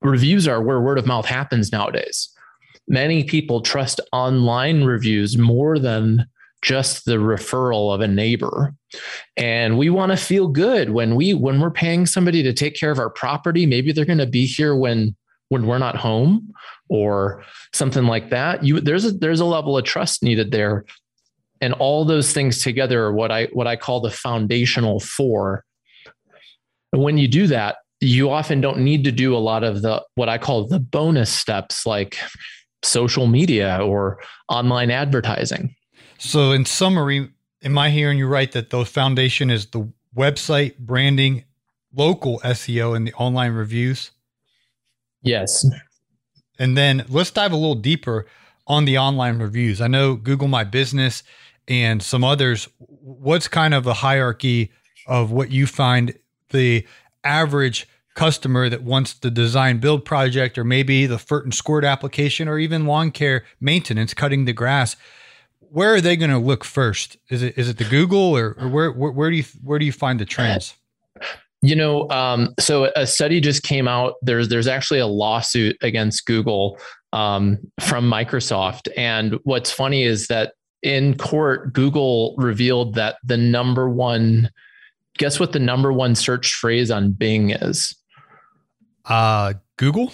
Reviews 0.00 0.49
are 0.49 0.62
where 0.62 0.80
word 0.80 0.99
of 0.99 1.06
mouth 1.06 1.26
happens 1.26 1.70
nowadays. 1.70 2.30
Many 2.87 3.25
people 3.25 3.61
trust 3.61 4.00
online 4.12 4.85
reviews 4.85 5.37
more 5.37 5.78
than 5.78 6.26
just 6.62 7.04
the 7.04 7.16
referral 7.16 7.94
of 7.94 8.00
a 8.00 8.08
neighbor. 8.08 8.74
And 9.36 9.78
we 9.78 9.90
want 9.90 10.12
to 10.12 10.16
feel 10.16 10.48
good 10.48 10.90
when 10.90 11.14
we 11.14 11.34
when 11.34 11.60
we're 11.60 11.70
paying 11.70 12.06
somebody 12.06 12.42
to 12.42 12.52
take 12.52 12.74
care 12.74 12.90
of 12.90 12.98
our 12.98 13.10
property. 13.10 13.66
Maybe 13.66 13.92
they're 13.92 14.04
going 14.04 14.18
to 14.18 14.26
be 14.26 14.46
here 14.46 14.74
when 14.74 15.16
when 15.50 15.66
we're 15.66 15.78
not 15.78 15.96
home 15.96 16.52
or 16.88 17.44
something 17.72 18.04
like 18.04 18.30
that. 18.30 18.64
You 18.64 18.80
there's 18.80 19.04
a 19.04 19.12
there's 19.12 19.40
a 19.40 19.44
level 19.44 19.76
of 19.76 19.84
trust 19.84 20.22
needed 20.22 20.50
there. 20.50 20.84
And 21.60 21.72
all 21.74 22.04
those 22.04 22.32
things 22.32 22.62
together 22.62 23.04
are 23.04 23.12
what 23.12 23.32
i 23.32 23.46
what 23.52 23.66
i 23.66 23.76
call 23.76 24.00
the 24.00 24.10
foundational 24.10 25.00
four. 25.00 25.64
And 26.92 27.02
when 27.02 27.18
you 27.18 27.28
do 27.28 27.46
that 27.48 27.76
you 28.00 28.30
often 28.30 28.60
don't 28.60 28.78
need 28.78 29.04
to 29.04 29.12
do 29.12 29.36
a 29.36 29.38
lot 29.38 29.64
of 29.64 29.82
the 29.82 30.02
what 30.14 30.28
i 30.28 30.38
call 30.38 30.66
the 30.66 30.78
bonus 30.78 31.32
steps 31.32 31.84
like 31.84 32.16
social 32.82 33.26
media 33.26 33.80
or 33.82 34.20
online 34.48 34.90
advertising 34.90 35.74
so, 36.18 36.52
in 36.52 36.64
summary, 36.64 37.30
am 37.62 37.78
I 37.78 37.90
hearing 37.90 38.18
you 38.18 38.26
right 38.26 38.50
that 38.52 38.70
the 38.70 38.84
foundation 38.84 39.50
is 39.50 39.66
the 39.66 39.88
website, 40.16 40.76
branding, 40.78 41.44
local 41.94 42.40
SEO, 42.40 42.96
and 42.96 43.06
the 43.06 43.14
online 43.14 43.52
reviews? 43.52 44.10
Yes. 45.22 45.64
And 46.58 46.76
then 46.76 47.04
let's 47.08 47.30
dive 47.30 47.52
a 47.52 47.56
little 47.56 47.76
deeper 47.76 48.26
on 48.66 48.84
the 48.84 48.98
online 48.98 49.38
reviews. 49.38 49.80
I 49.80 49.87
know 49.87 50.16
Google 50.16 50.48
My 50.48 50.64
Business 50.64 51.22
and 51.68 52.02
some 52.02 52.25
others. 52.25 52.68
What's 52.78 53.48
kind 53.48 53.72
of 53.72 53.84
the 53.84 53.94
hierarchy 53.94 54.72
of 55.06 55.30
what 55.30 55.50
you 55.50 55.66
find 55.66 56.18
the 56.50 56.87
average 57.25 57.88
customer 58.14 58.68
that 58.68 58.82
wants 58.82 59.14
the 59.14 59.30
design 59.30 59.78
build 59.78 60.04
project 60.04 60.58
or 60.58 60.64
maybe 60.64 61.06
the 61.06 61.18
FERT 61.18 61.44
and 61.44 61.54
squirt 61.54 61.84
application 61.84 62.48
or 62.48 62.58
even 62.58 62.84
lawn 62.84 63.12
care 63.12 63.44
maintenance, 63.60 64.12
cutting 64.12 64.44
the 64.44 64.52
grass, 64.52 64.96
where 65.70 65.94
are 65.94 66.00
they 66.00 66.16
going 66.16 66.30
to 66.30 66.38
look 66.38 66.64
first? 66.64 67.16
Is 67.30 67.42
it 67.42 67.56
is 67.58 67.68
it 67.68 67.78
the 67.78 67.84
Google 67.84 68.37
or, 68.37 68.56
or 68.58 68.68
where, 68.68 68.92
where, 68.92 69.12
where 69.12 69.30
do 69.30 69.37
you 69.37 69.44
where 69.62 69.78
do 69.78 69.84
you 69.84 69.92
find 69.92 70.18
the 70.18 70.25
trends? 70.25 70.75
You 71.60 71.75
know, 71.75 72.08
um, 72.10 72.54
so 72.60 72.90
a 72.94 73.06
study 73.06 73.40
just 73.40 73.62
came 73.62 73.88
out. 73.88 74.14
There's 74.22 74.48
there's 74.48 74.68
actually 74.68 75.00
a 75.00 75.06
lawsuit 75.06 75.76
against 75.82 76.25
Google 76.26 76.78
um, 77.12 77.58
from 77.80 78.10
Microsoft, 78.10 78.88
and 78.96 79.38
what's 79.44 79.70
funny 79.70 80.04
is 80.04 80.28
that 80.28 80.52
in 80.82 81.16
court, 81.16 81.72
Google 81.72 82.34
revealed 82.38 82.94
that 82.94 83.16
the 83.25 83.37
number 83.37 83.88
one, 83.88 84.50
guess 85.16 85.40
what 85.40 85.52
the 85.52 85.58
number 85.58 85.92
one 85.92 86.14
search 86.14 86.54
phrase 86.54 86.90
on 86.90 87.10
Bing 87.12 87.50
is? 87.50 87.96
Uh, 89.04 89.54
Google. 89.76 90.12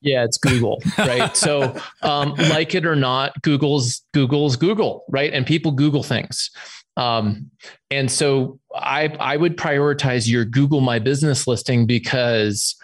Yeah, 0.00 0.24
it's 0.24 0.38
Google, 0.38 0.82
right? 0.98 1.36
so, 1.36 1.76
um, 2.02 2.34
like 2.50 2.74
it 2.74 2.86
or 2.86 2.96
not, 2.96 3.40
Google's 3.42 4.02
Google's 4.12 4.56
Google, 4.56 5.04
right? 5.08 5.32
And 5.32 5.46
people 5.46 5.72
Google 5.72 6.02
things. 6.02 6.50
Um, 6.96 7.50
and 7.90 8.10
so 8.10 8.58
I 8.74 9.08
I 9.18 9.36
would 9.36 9.56
prioritize 9.56 10.28
your 10.28 10.44
Google 10.44 10.80
My 10.80 10.98
Business 10.98 11.46
listing 11.46 11.86
because 11.86 12.76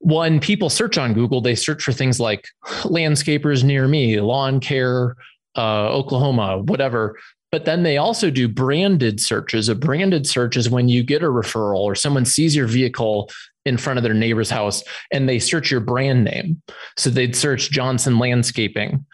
one, 0.00 0.40
people 0.40 0.70
search 0.70 0.96
on 0.96 1.12
Google, 1.12 1.40
they 1.40 1.54
search 1.54 1.82
for 1.82 1.92
things 1.92 2.20
like 2.20 2.46
landscapers 2.84 3.64
near 3.64 3.88
me, 3.88 4.20
lawn 4.20 4.60
care, 4.60 5.16
uh, 5.56 5.88
Oklahoma, 5.88 6.58
whatever. 6.58 7.18
But 7.50 7.64
then 7.64 7.82
they 7.82 7.96
also 7.96 8.30
do 8.30 8.46
branded 8.46 9.20
searches. 9.20 9.68
A 9.68 9.74
branded 9.74 10.26
search 10.26 10.56
is 10.56 10.68
when 10.68 10.88
you 10.88 11.02
get 11.02 11.22
a 11.22 11.26
referral 11.26 11.80
or 11.80 11.94
someone 11.94 12.26
sees 12.26 12.54
your 12.54 12.66
vehicle 12.66 13.30
in 13.68 13.76
front 13.76 13.98
of 13.98 14.02
their 14.02 14.14
neighbor's 14.14 14.50
house 14.50 14.82
and 15.12 15.28
they 15.28 15.38
search 15.38 15.70
your 15.70 15.80
brand 15.80 16.24
name. 16.24 16.60
So 16.96 17.10
they'd 17.10 17.36
search 17.36 17.70
Johnson 17.70 18.18
Landscaping. 18.18 19.04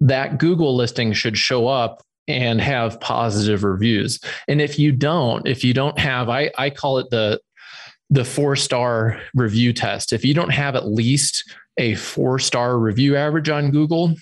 That 0.00 0.38
Google 0.38 0.76
listing 0.76 1.12
should 1.12 1.38
show 1.38 1.66
up 1.66 2.02
and 2.28 2.60
have 2.60 3.00
positive 3.00 3.64
reviews. 3.64 4.20
And 4.46 4.60
if 4.60 4.78
you 4.78 4.92
don't, 4.92 5.46
if 5.46 5.64
you 5.64 5.72
don't 5.74 5.98
have, 5.98 6.28
I, 6.28 6.50
I 6.58 6.70
call 6.70 6.98
it 6.98 7.10
the 7.10 7.40
the 8.10 8.24
four 8.26 8.56
star 8.56 9.22
review 9.34 9.72
test. 9.72 10.12
If 10.12 10.22
you 10.22 10.34
don't 10.34 10.50
have 10.50 10.76
at 10.76 10.86
least 10.86 11.50
a 11.78 11.94
four 11.94 12.38
star 12.38 12.78
review 12.78 13.16
average 13.16 13.48
on 13.48 13.70
Google, 13.70 14.14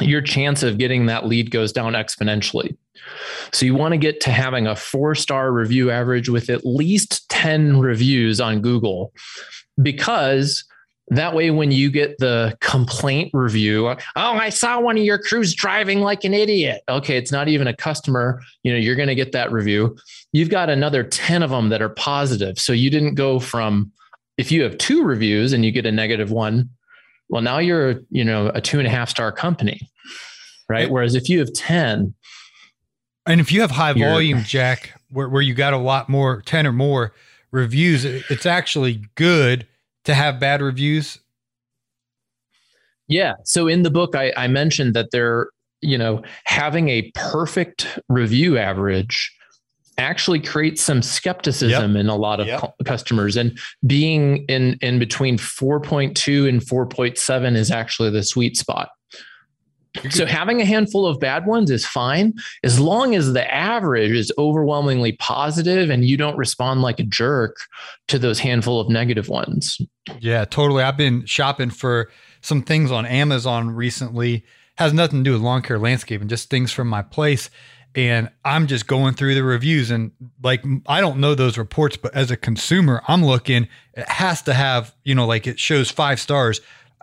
your 0.00 0.20
chance 0.20 0.62
of 0.62 0.78
getting 0.78 1.06
that 1.06 1.26
lead 1.26 1.50
goes 1.50 1.72
down 1.72 1.94
exponentially. 1.94 2.76
So 3.52 3.66
you 3.66 3.74
want 3.74 3.92
to 3.92 3.98
get 3.98 4.20
to 4.22 4.30
having 4.30 4.66
a 4.66 4.76
four 4.76 5.14
star 5.14 5.52
review 5.52 5.90
average 5.90 6.28
with 6.28 6.50
at 6.50 6.64
least 6.64 7.28
10 7.30 7.80
reviews 7.80 8.40
on 8.40 8.60
Google 8.60 9.12
because 9.82 10.64
that 11.08 11.34
way 11.34 11.50
when 11.50 11.72
you 11.72 11.90
get 11.90 12.18
the 12.18 12.56
complaint 12.60 13.30
review 13.32 13.88
oh 13.88 13.96
i 14.14 14.48
saw 14.48 14.78
one 14.78 14.96
of 14.96 15.02
your 15.02 15.18
crews 15.18 15.52
driving 15.54 16.00
like 16.00 16.22
an 16.22 16.32
idiot. 16.32 16.82
Okay 16.88 17.16
it's 17.16 17.32
not 17.32 17.48
even 17.48 17.66
a 17.66 17.74
customer 17.74 18.40
you 18.62 18.72
know 18.72 18.78
you're 18.78 18.96
going 18.96 19.08
to 19.08 19.14
get 19.14 19.32
that 19.32 19.50
review. 19.50 19.96
You've 20.32 20.50
got 20.50 20.70
another 20.70 21.02
10 21.02 21.42
of 21.42 21.50
them 21.50 21.70
that 21.70 21.82
are 21.82 21.88
positive. 21.88 22.58
So 22.60 22.72
you 22.72 22.90
didn't 22.90 23.16
go 23.16 23.40
from 23.40 23.90
if 24.38 24.52
you 24.52 24.62
have 24.62 24.78
two 24.78 25.02
reviews 25.02 25.52
and 25.52 25.64
you 25.64 25.72
get 25.72 25.86
a 25.86 25.92
negative 25.92 26.30
one 26.30 26.70
well, 27.30 27.42
now 27.42 27.58
you're, 27.58 28.02
you 28.10 28.24
know, 28.24 28.50
a 28.54 28.60
two 28.60 28.78
and 28.78 28.86
a 28.86 28.90
half 28.90 29.08
star 29.08 29.32
company, 29.32 29.88
right? 30.68 30.90
Whereas 30.90 31.14
if 31.14 31.28
you 31.28 31.38
have 31.38 31.52
10, 31.52 32.12
and 33.26 33.40
if 33.40 33.52
you 33.52 33.60
have 33.60 33.70
high 33.70 33.92
volume, 33.92 34.42
Jack, 34.42 35.00
where, 35.10 35.28
where 35.28 35.42
you 35.42 35.54
got 35.54 35.72
a 35.72 35.78
lot 35.78 36.08
more, 36.08 36.42
10 36.42 36.66
or 36.66 36.72
more 36.72 37.14
reviews, 37.52 38.04
it's 38.04 38.46
actually 38.46 39.02
good 39.14 39.66
to 40.04 40.14
have 40.14 40.40
bad 40.40 40.60
reviews. 40.60 41.18
Yeah. 43.06 43.34
So 43.44 43.68
in 43.68 43.82
the 43.82 43.90
book, 43.90 44.16
I, 44.16 44.32
I 44.36 44.48
mentioned 44.48 44.94
that 44.94 45.10
they're, 45.12 45.48
you 45.80 45.98
know, 45.98 46.22
having 46.44 46.88
a 46.88 47.10
perfect 47.14 47.98
review 48.08 48.58
average 48.58 49.32
actually 50.00 50.40
creates 50.40 50.82
some 50.82 51.02
skepticism 51.02 51.92
yep. 51.92 52.00
in 52.00 52.08
a 52.08 52.16
lot 52.16 52.40
of 52.40 52.46
yep. 52.46 52.74
customers. 52.84 53.36
And 53.36 53.58
being 53.86 54.44
in 54.48 54.78
in 54.80 54.98
between 54.98 55.38
4.2 55.38 56.48
and 56.48 56.60
4.7 56.60 57.56
is 57.56 57.70
actually 57.70 58.10
the 58.10 58.22
sweet 58.22 58.56
spot. 58.56 58.90
So 60.10 60.24
having 60.24 60.60
a 60.60 60.64
handful 60.64 61.04
of 61.04 61.18
bad 61.18 61.46
ones 61.46 61.70
is 61.70 61.84
fine 61.84 62.34
as 62.62 62.78
long 62.78 63.16
as 63.16 63.32
the 63.32 63.52
average 63.52 64.12
is 64.12 64.32
overwhelmingly 64.38 65.12
positive 65.12 65.90
and 65.90 66.04
you 66.04 66.16
don't 66.16 66.36
respond 66.36 66.80
like 66.80 67.00
a 67.00 67.04
jerk 67.04 67.56
to 68.06 68.18
those 68.18 68.38
handful 68.38 68.80
of 68.80 68.88
negative 68.88 69.28
ones. 69.28 69.80
Yeah 70.20 70.44
totally. 70.44 70.84
I've 70.84 70.96
been 70.96 71.26
shopping 71.26 71.70
for 71.70 72.10
some 72.40 72.62
things 72.62 72.92
on 72.92 73.04
amazon 73.04 73.70
recently. 73.70 74.44
Has 74.78 74.92
nothing 74.92 75.20
to 75.20 75.24
do 75.24 75.32
with 75.32 75.42
lawn 75.42 75.60
care 75.60 75.78
landscaping, 75.78 76.28
just 76.28 76.48
things 76.50 76.70
from 76.70 76.88
my 76.88 77.02
place 77.02 77.50
and 77.94 78.30
I'm 78.44 78.66
just 78.66 78.86
going 78.86 79.14
through 79.14 79.34
the 79.34 79.42
reviews 79.42 79.90
and 79.90 80.12
like 80.42 80.64
I 80.86 81.00
don't 81.00 81.18
know 81.18 81.34
those 81.34 81.58
reports, 81.58 81.96
but 81.96 82.14
as 82.14 82.30
a 82.30 82.36
consumer, 82.36 83.02
I'm 83.08 83.24
looking, 83.24 83.68
it 83.94 84.08
has 84.08 84.42
to 84.42 84.54
have, 84.54 84.94
you 85.04 85.14
know, 85.14 85.26
like 85.26 85.46
it 85.46 85.58
shows 85.58 85.90
five 85.90 86.20
stars. 86.20 86.60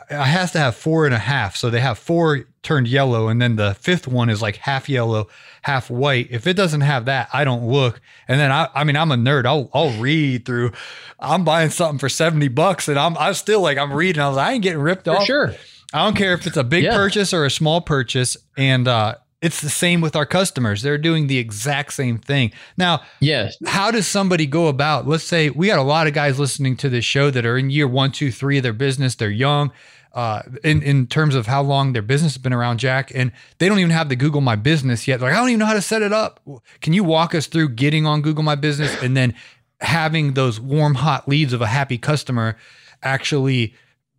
It 0.10 0.15
has 0.15 0.51
to 0.53 0.60
have 0.60 0.75
four 0.75 1.06
and 1.06 1.13
a 1.13 1.20
half. 1.20 1.58
So 1.58 1.70
they 1.70 1.82
have 1.82 1.98
four 1.98 2.46
turned 2.63 2.88
yellow, 2.88 3.27
and 3.27 3.41
then 3.41 3.58
the 3.58 3.74
fifth 3.74 4.08
one 4.08 4.29
is 4.29 4.41
like 4.41 4.58
half 4.58 4.88
yellow, 4.88 5.27
half 5.63 5.89
white. 5.89 6.27
If 6.29 6.48
it 6.48 6.53
doesn't 6.53 6.82
have 6.82 7.06
that, 7.06 7.29
I 7.34 7.44
don't 7.44 7.67
look. 7.67 8.00
And 8.27 8.39
then 8.39 8.51
I, 8.51 8.70
I 8.74 8.84
mean, 8.86 8.96
I'm 8.96 9.12
a 9.12 9.17
nerd. 9.17 9.46
I'll, 9.46 9.70
I'll 9.74 9.91
read 10.00 10.46
through. 10.46 10.72
I'm 11.20 11.44
buying 11.44 11.72
something 11.72 12.00
for 12.00 12.08
seventy 12.08 12.48
bucks, 12.48 12.88
and 12.88 12.98
I'm, 12.98 13.17
I'm 13.17 13.34
still 13.34 13.60
like, 13.60 13.77
I'm 13.77 13.91
reading. 13.91 14.22
I 14.22 14.29
was, 14.29 14.38
I 14.38 14.53
ain't 14.53 14.63
getting 14.63 14.79
ripped 14.79 15.06
for 15.06 15.17
off. 15.17 15.25
Sure. 15.25 15.53
I 15.94 16.03
don't 16.06 16.15
care 16.15 16.34
if 16.34 16.46
it's 16.46 16.58
a 16.58 16.63
big 16.63 16.84
yeah. 16.84 16.96
purchase 16.96 17.34
or 17.34 17.44
a 17.44 17.51
small 17.51 17.82
purchase, 17.82 18.38
and 18.56 18.88
uh, 18.88 19.15
it's 19.41 19.62
the 19.62 19.70
same 19.70 20.01
with 20.01 20.15
our 20.15 20.25
customers. 20.25 20.82
They're 20.82 20.98
doing 20.98 21.27
the 21.27 21.38
exact 21.38 21.94
same 21.94 22.17
thing. 22.17 22.51
Now, 22.75 23.01
yes. 23.20 23.56
How 23.65 23.91
does 23.91 24.08
somebody 24.08 24.48
go 24.48 24.67
about? 24.67 25.08
Let's 25.08 25.24
say 25.24 25.50
we 25.50 25.67
got 25.67 25.79
a 25.79 25.84
lot 25.84 26.08
of 26.08 26.13
guys 26.13 26.39
listening 26.39 26.75
to 26.77 26.89
this 26.89 27.06
show 27.06 27.29
that 27.29 27.46
are 27.46 27.58
in 27.58 27.70
year 27.70 27.88
one, 27.88 28.12
two, 28.12 28.32
three 28.32 28.58
of 28.58 28.63
their 28.63 28.74
business. 28.74 29.15
They're 29.15 29.29
young, 29.29 29.72
uh, 30.13 30.41
in 30.63 30.82
in 30.82 31.06
terms 31.06 31.36
of 31.36 31.46
how 31.46 31.62
long 31.62 31.94
their 31.94 32.01
business 32.01 32.34
has 32.34 32.41
been 32.41 32.53
around, 32.53 32.79
Jack, 32.79 33.12
and 33.13 33.32
they 33.60 33.70
don't 33.70 33.77
even 33.77 33.91
have 33.91 34.10
the 34.10 34.15
Google 34.15 34.41
My 34.41 34.56
Business 34.56 35.08
yet. 35.08 35.20
They're 35.20 35.29
like, 35.29 35.38
I 35.38 35.39
don't 35.39 35.50
even 35.50 35.60
know 35.60 35.67
how 35.67 35.74
to 35.74 35.82
set 35.82 36.01
it 36.01 36.12
up. 36.12 36.39
Can 36.82 36.94
you 36.94 37.03
walk 37.03 37.36
us 37.36 37.46
through 37.46 37.70
getting 37.70 38.08
on 38.08 38.24
Google 38.24 38.44
My 38.44 38.56
Business 38.56 38.96
and 39.03 39.15
then 39.15 39.36
having 39.82 40.34
those 40.34 40.60
warm, 40.60 40.96
hot 40.96 41.27
leads 41.29 41.53
of 41.53 41.62
a 41.62 41.67
happy 41.67 42.00
customer 42.00 42.58
actually 43.03 43.75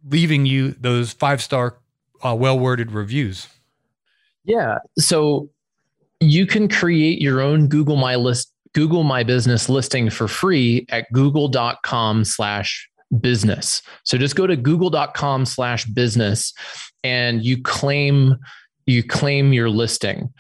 leaving 0.08 0.46
you 0.46 0.70
those 0.78 1.12
five 1.12 1.42
star, 1.42 1.78
uh, 2.22 2.36
well 2.38 2.56
worded 2.56 2.92
reviews? 2.92 3.48
Yeah. 4.48 4.78
So 4.98 5.50
you 6.20 6.46
can 6.46 6.68
create 6.68 7.20
your 7.20 7.40
own 7.40 7.68
Google 7.68 7.96
My 7.96 8.16
List, 8.16 8.50
Google 8.74 9.04
My 9.04 9.22
Business 9.22 9.68
listing 9.68 10.10
for 10.10 10.26
free 10.26 10.86
at 10.88 11.06
google.com 11.12 12.24
slash 12.24 12.88
business. 13.20 13.82
So 14.04 14.16
just 14.18 14.36
go 14.36 14.46
to 14.46 14.56
google.com 14.56 15.44
slash 15.44 15.84
business 15.84 16.52
and 17.04 17.44
you 17.44 17.62
claim 17.62 18.36
you 18.86 19.02
claim 19.02 19.52
your 19.52 19.68
listing. 19.68 20.32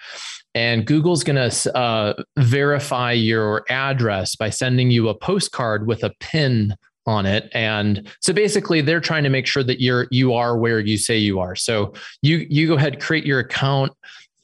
And 0.54 0.86
Google's 0.86 1.22
going 1.22 1.50
to 1.50 1.76
uh, 1.76 2.14
verify 2.38 3.12
your 3.12 3.64
address 3.68 4.34
by 4.34 4.48
sending 4.48 4.90
you 4.90 5.10
a 5.10 5.14
postcard 5.14 5.86
with 5.86 6.02
a 6.02 6.14
pin 6.18 6.74
on 7.08 7.24
it. 7.24 7.48
And 7.52 8.06
so 8.20 8.34
basically 8.34 8.82
they're 8.82 9.00
trying 9.00 9.24
to 9.24 9.30
make 9.30 9.46
sure 9.46 9.62
that 9.62 9.80
you're 9.80 10.06
you 10.10 10.34
are 10.34 10.58
where 10.58 10.78
you 10.78 10.98
say 10.98 11.16
you 11.16 11.40
are. 11.40 11.56
So 11.56 11.94
you 12.20 12.46
you 12.50 12.68
go 12.68 12.74
ahead 12.74 13.00
create 13.00 13.24
your 13.24 13.40
account. 13.40 13.92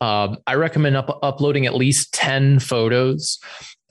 Um, 0.00 0.38
i 0.46 0.54
recommend 0.54 0.96
up, 0.96 1.18
uploading 1.22 1.66
at 1.66 1.74
least 1.74 2.12
10 2.14 2.58
photos. 2.58 3.38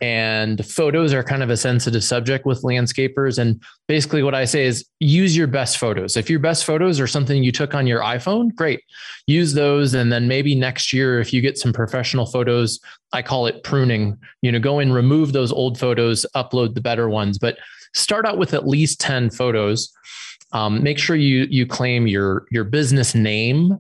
And 0.01 0.65
photos 0.65 1.13
are 1.13 1.24
kind 1.24 1.44
of 1.44 1.50
a 1.50 1.56
sensitive 1.56 2.03
subject 2.03 2.46
with 2.46 2.62
landscapers. 2.63 3.38
And 3.38 3.62
basically 3.88 4.22
what 4.22 4.36
i 4.36 4.44
say 4.44 4.65
is 4.65 4.86
use 5.00 5.38
your 5.38 5.48
best 5.48 5.77
photos. 5.77 6.18
If 6.18 6.30
your 6.30 6.39
best 6.39 6.65
photos 6.65 7.00
are 7.00 7.08
something 7.08 7.44
you 7.44 7.51
took 7.51 7.75
on 7.75 7.86
your 7.86 8.01
iphone 8.01 8.53
great. 8.56 8.82
Use 9.27 9.53
those. 9.53 9.94
And 9.94 10.12
then 10.12 10.27
maybe 10.27 10.56
next 10.56 10.92
year 10.94 11.20
if 11.22 11.32
you 11.32 11.42
get 11.42 11.60
some 11.60 11.74
professional 11.74 12.25
photos 12.25 12.80
i 13.13 13.22
call 13.22 13.46
it 13.46 13.63
pruning. 13.63 14.18
You 14.42 14.51
know 14.51 14.60
go 14.60 14.80
and 14.80 14.96
remove 14.96 15.32
those 15.32 15.51
old 15.51 15.77
photos 15.77 16.25
upload 16.36 16.74
the 16.74 16.82
better 16.82 17.08
ones. 17.08 17.38
But 17.38 17.58
start 17.93 18.25
out 18.25 18.38
with 18.38 18.53
at 18.53 18.67
least 18.67 19.00
10 19.01 19.29
photos. 19.29 19.91
Um, 20.51 20.83
make 20.83 21.00
sure 21.00 21.15
you 21.15 21.47
you 21.50 21.65
claim 21.65 22.05
your 22.05 22.45
your 22.51 22.63
business 22.63 23.15
name 23.15 23.79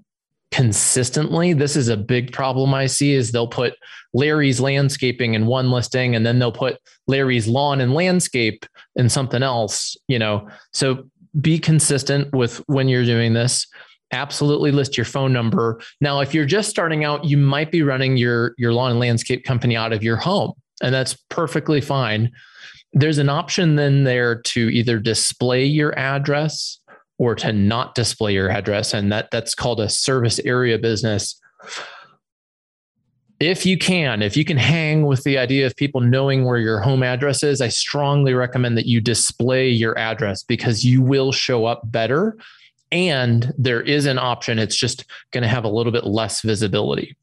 consistently. 0.51 1.53
This 1.53 1.75
is 1.75 1.87
a 1.87 1.97
big 1.97 2.31
problem 2.31 2.73
I 2.73 2.85
see 2.87 3.13
is 3.13 3.31
they'll 3.31 3.47
put 3.47 3.73
Larry's 4.13 4.59
landscaping 4.59 5.33
in 5.33 5.47
one 5.47 5.71
listing 5.71 6.15
and 6.15 6.25
then 6.25 6.39
they'll 6.39 6.51
put 6.51 6.77
Larry's 7.07 7.47
lawn 7.47 7.81
and 7.81 7.93
landscape 7.93 8.65
in 8.95 9.09
something 9.09 9.41
else, 9.41 9.97
you 10.07 10.19
know. 10.19 10.47
So 10.71 11.09
be 11.41 11.57
consistent 11.57 12.33
with 12.33 12.57
when 12.67 12.87
you're 12.87 13.05
doing 13.05 13.33
this. 13.33 13.67
Absolutely 14.11 14.71
list 14.71 14.95
your 14.95 15.05
phone 15.05 15.33
number. 15.33 15.81
Now, 15.99 16.19
if 16.19 16.35
you're 16.35 16.45
just 16.45 16.69
starting 16.69 17.03
out, 17.03 17.25
you 17.25 17.37
might 17.37 17.71
be 17.71 17.81
running 17.81 18.17
your 18.17 18.53
your 18.57 18.73
lawn 18.73 18.91
and 18.91 18.99
landscape 18.99 19.43
company 19.43 19.75
out 19.75 19.93
of 19.93 20.03
your 20.03 20.17
home 20.17 20.53
and 20.83 20.93
that's 20.93 21.15
perfectly 21.29 21.81
fine. 21.81 22.31
There's 22.93 23.17
an 23.17 23.29
option 23.29 23.75
then 23.75 24.03
there 24.03 24.41
to 24.41 24.69
either 24.69 24.99
display 24.99 25.65
your 25.65 25.97
address 25.97 26.79
or 27.17 27.35
to 27.35 27.51
not 27.51 27.95
display 27.95 28.33
your 28.33 28.49
address. 28.49 28.93
And 28.93 29.11
that, 29.11 29.29
that's 29.31 29.55
called 29.55 29.79
a 29.79 29.89
service 29.89 30.39
area 30.39 30.77
business 30.77 31.39
if 33.39 33.65
you 33.65 33.77
can, 33.77 34.21
if 34.21 34.37
you 34.37 34.45
can 34.45 34.57
hang 34.57 35.05
with 35.05 35.23
the 35.23 35.37
idea 35.37 35.65
of 35.65 35.75
people 35.75 36.01
knowing 36.01 36.45
where 36.45 36.57
your 36.57 36.79
home 36.79 37.03
address 37.03 37.43
is, 37.43 37.61
I 37.61 37.67
strongly 37.67 38.33
recommend 38.33 38.77
that 38.77 38.85
you 38.85 39.01
display 39.01 39.69
your 39.69 39.97
address 39.97 40.43
because 40.43 40.83
you 40.83 41.01
will 41.01 41.31
show 41.31 41.65
up 41.65 41.81
better. 41.91 42.37
And 42.91 43.51
there 43.57 43.81
is 43.81 44.05
an 44.05 44.17
option, 44.17 44.59
it's 44.59 44.75
just 44.75 45.05
going 45.31 45.41
to 45.41 45.47
have 45.47 45.63
a 45.63 45.69
little 45.69 45.91
bit 45.91 46.05
less 46.05 46.41
visibility. 46.41 47.17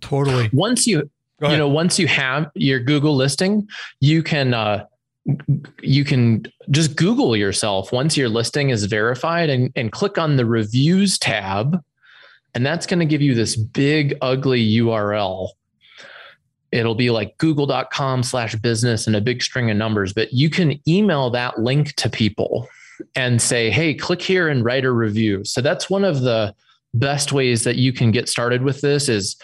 Totally. 0.00 0.48
Once 0.52 0.86
you, 0.86 1.10
you 1.42 1.56
know, 1.56 1.68
once 1.68 1.98
you 1.98 2.06
have 2.06 2.50
your 2.54 2.80
Google 2.80 3.14
listing, 3.16 3.68
you 4.00 4.22
can, 4.22 4.54
uh, 4.54 4.86
you 5.82 6.04
can 6.04 6.44
just 6.70 6.96
Google 6.96 7.36
yourself 7.36 7.92
once 7.92 8.16
your 8.16 8.28
listing 8.28 8.70
is 8.70 8.84
verified 8.86 9.50
and, 9.50 9.70
and 9.76 9.92
click 9.92 10.16
on 10.16 10.36
the 10.36 10.46
reviews 10.46 11.18
tab 11.18 11.82
and 12.54 12.64
that's 12.64 12.86
going 12.86 12.98
to 13.00 13.06
give 13.06 13.22
you 13.22 13.34
this 13.34 13.56
big, 13.56 14.16
ugly 14.20 14.66
URL. 14.78 15.50
It'll 16.72 16.94
be 16.94 17.10
like 17.10 17.36
google.com 17.38 18.22
slash 18.22 18.54
business 18.56 19.06
and 19.06 19.16
a 19.16 19.20
big 19.20 19.42
string 19.42 19.70
of 19.70 19.76
numbers, 19.76 20.12
but 20.12 20.32
you 20.32 20.50
can 20.50 20.80
email 20.88 21.30
that 21.30 21.60
link 21.60 21.94
to 21.94 22.10
people 22.10 22.66
and 23.14 23.40
say, 23.40 23.70
hey, 23.70 23.94
click 23.94 24.20
here 24.20 24.48
and 24.48 24.64
write 24.64 24.84
a 24.84 24.90
review. 24.90 25.44
So 25.44 25.60
that's 25.60 25.88
one 25.88 26.04
of 26.04 26.22
the 26.22 26.54
best 26.94 27.32
ways 27.32 27.64
that 27.64 27.76
you 27.76 27.92
can 27.92 28.10
get 28.10 28.28
started 28.28 28.62
with 28.62 28.80
this 28.80 29.08
is 29.08 29.36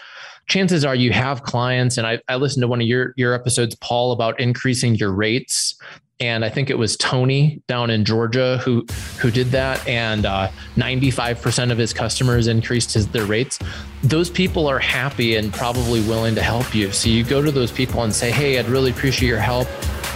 chances 0.47 0.85
are 0.85 0.95
you 0.95 1.11
have 1.11 1.43
clients 1.43 1.97
and 1.97 2.05
I, 2.05 2.19
I 2.27 2.35
listened 2.35 2.61
to 2.61 2.67
one 2.67 2.81
of 2.81 2.87
your 2.87 3.13
your 3.17 3.33
episodes 3.33 3.75
paul 3.75 4.11
about 4.11 4.39
increasing 4.39 4.95
your 4.95 5.11
rates 5.11 5.75
and 6.19 6.45
I 6.45 6.49
think 6.49 6.69
it 6.69 6.77
was 6.77 6.95
Tony 6.95 7.61
down 7.67 7.89
in 7.89 8.05
Georgia 8.05 8.57
who 8.63 8.85
who 9.19 9.29
did 9.29 9.47
that, 9.47 9.85
and 9.87 10.25
uh, 10.25 10.49
95% 10.77 11.71
of 11.71 11.77
his 11.77 11.91
customers 11.93 12.47
increased 12.47 12.93
his, 12.93 13.07
their 13.07 13.25
rates. 13.25 13.59
Those 14.01 14.29
people 14.29 14.67
are 14.67 14.79
happy 14.79 15.35
and 15.35 15.53
probably 15.53 16.01
willing 16.01 16.35
to 16.35 16.41
help 16.41 16.73
you. 16.73 16.91
So 16.91 17.09
you 17.09 17.23
go 17.23 17.41
to 17.41 17.51
those 17.51 17.71
people 17.71 18.03
and 18.03 18.13
say, 18.13 18.31
"Hey, 18.31 18.57
I'd 18.57 18.67
really 18.67 18.91
appreciate 18.91 19.27
your 19.27 19.39
help. 19.39 19.67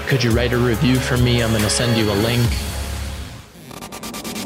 Could 0.07 0.24
you 0.24 0.31
write 0.31 0.53
a 0.53 0.57
review 0.57 0.95
for 0.95 1.17
me? 1.17 1.43
I'm 1.43 1.50
going 1.50 1.63
to 1.63 1.69
send 1.69 1.98
you 1.98 2.09
a 2.09 2.15
link." 2.24 2.50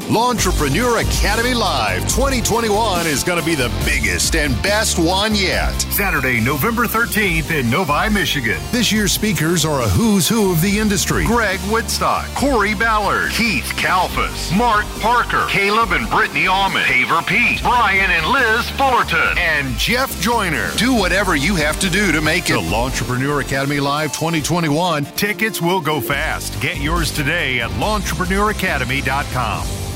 Lawntrepreneur 0.08 1.00
Academy 1.00 1.54
Live 1.54 2.02
2021 2.02 3.06
is 3.06 3.24
going 3.24 3.40
to 3.40 3.44
be 3.44 3.54
the 3.54 3.72
biggest 3.86 4.36
and 4.36 4.54
best 4.62 4.98
one 4.98 5.34
yet. 5.34 5.72
Saturday, 5.90 6.40
November 6.40 6.84
13th 6.84 7.50
in 7.50 7.70
Novi, 7.70 8.10
Michigan. 8.10 8.60
This 8.70 8.92
year's 8.92 9.12
speakers 9.12 9.64
are 9.64 9.80
a 9.80 9.88
who's 9.88 10.28
who 10.28 10.52
of 10.52 10.60
the 10.60 10.78
industry 10.78 11.24
Greg 11.24 11.58
Woodstock, 11.70 12.26
Corey 12.34 12.74
Ballard, 12.74 13.30
Keith 13.30 13.72
Kalfas, 13.76 14.54
Mark 14.54 14.84
Parker, 15.00 15.46
Caleb 15.48 15.92
and 15.92 16.06
Brittany 16.10 16.48
Almond, 16.48 16.84
Haver 16.84 17.22
Pete, 17.22 17.62
Brian 17.62 18.10
and 18.10 18.26
Liz 18.26 18.68
Fullerton, 18.72 19.38
and 19.38 19.74
Jeff 19.78 20.20
Joyner. 20.20 20.70
Do 20.76 20.94
whatever 20.94 21.34
you 21.34 21.54
have 21.56 21.80
to 21.80 21.88
do 21.88 22.12
to 22.12 22.20
make 22.20 22.50
it. 22.50 22.54
The 22.54 22.60
Lawntrepreneur 22.60 23.40
Academy 23.40 23.80
Live 23.80 24.12
2021. 24.12 25.06
Tickets 25.16 25.62
will 25.62 25.80
go 25.80 26.02
fast. 26.02 26.60
Get 26.60 26.76
yours 26.76 27.10
today 27.10 27.60
at 27.60 27.70
lawntrepreneuracademy.com. 27.70 29.93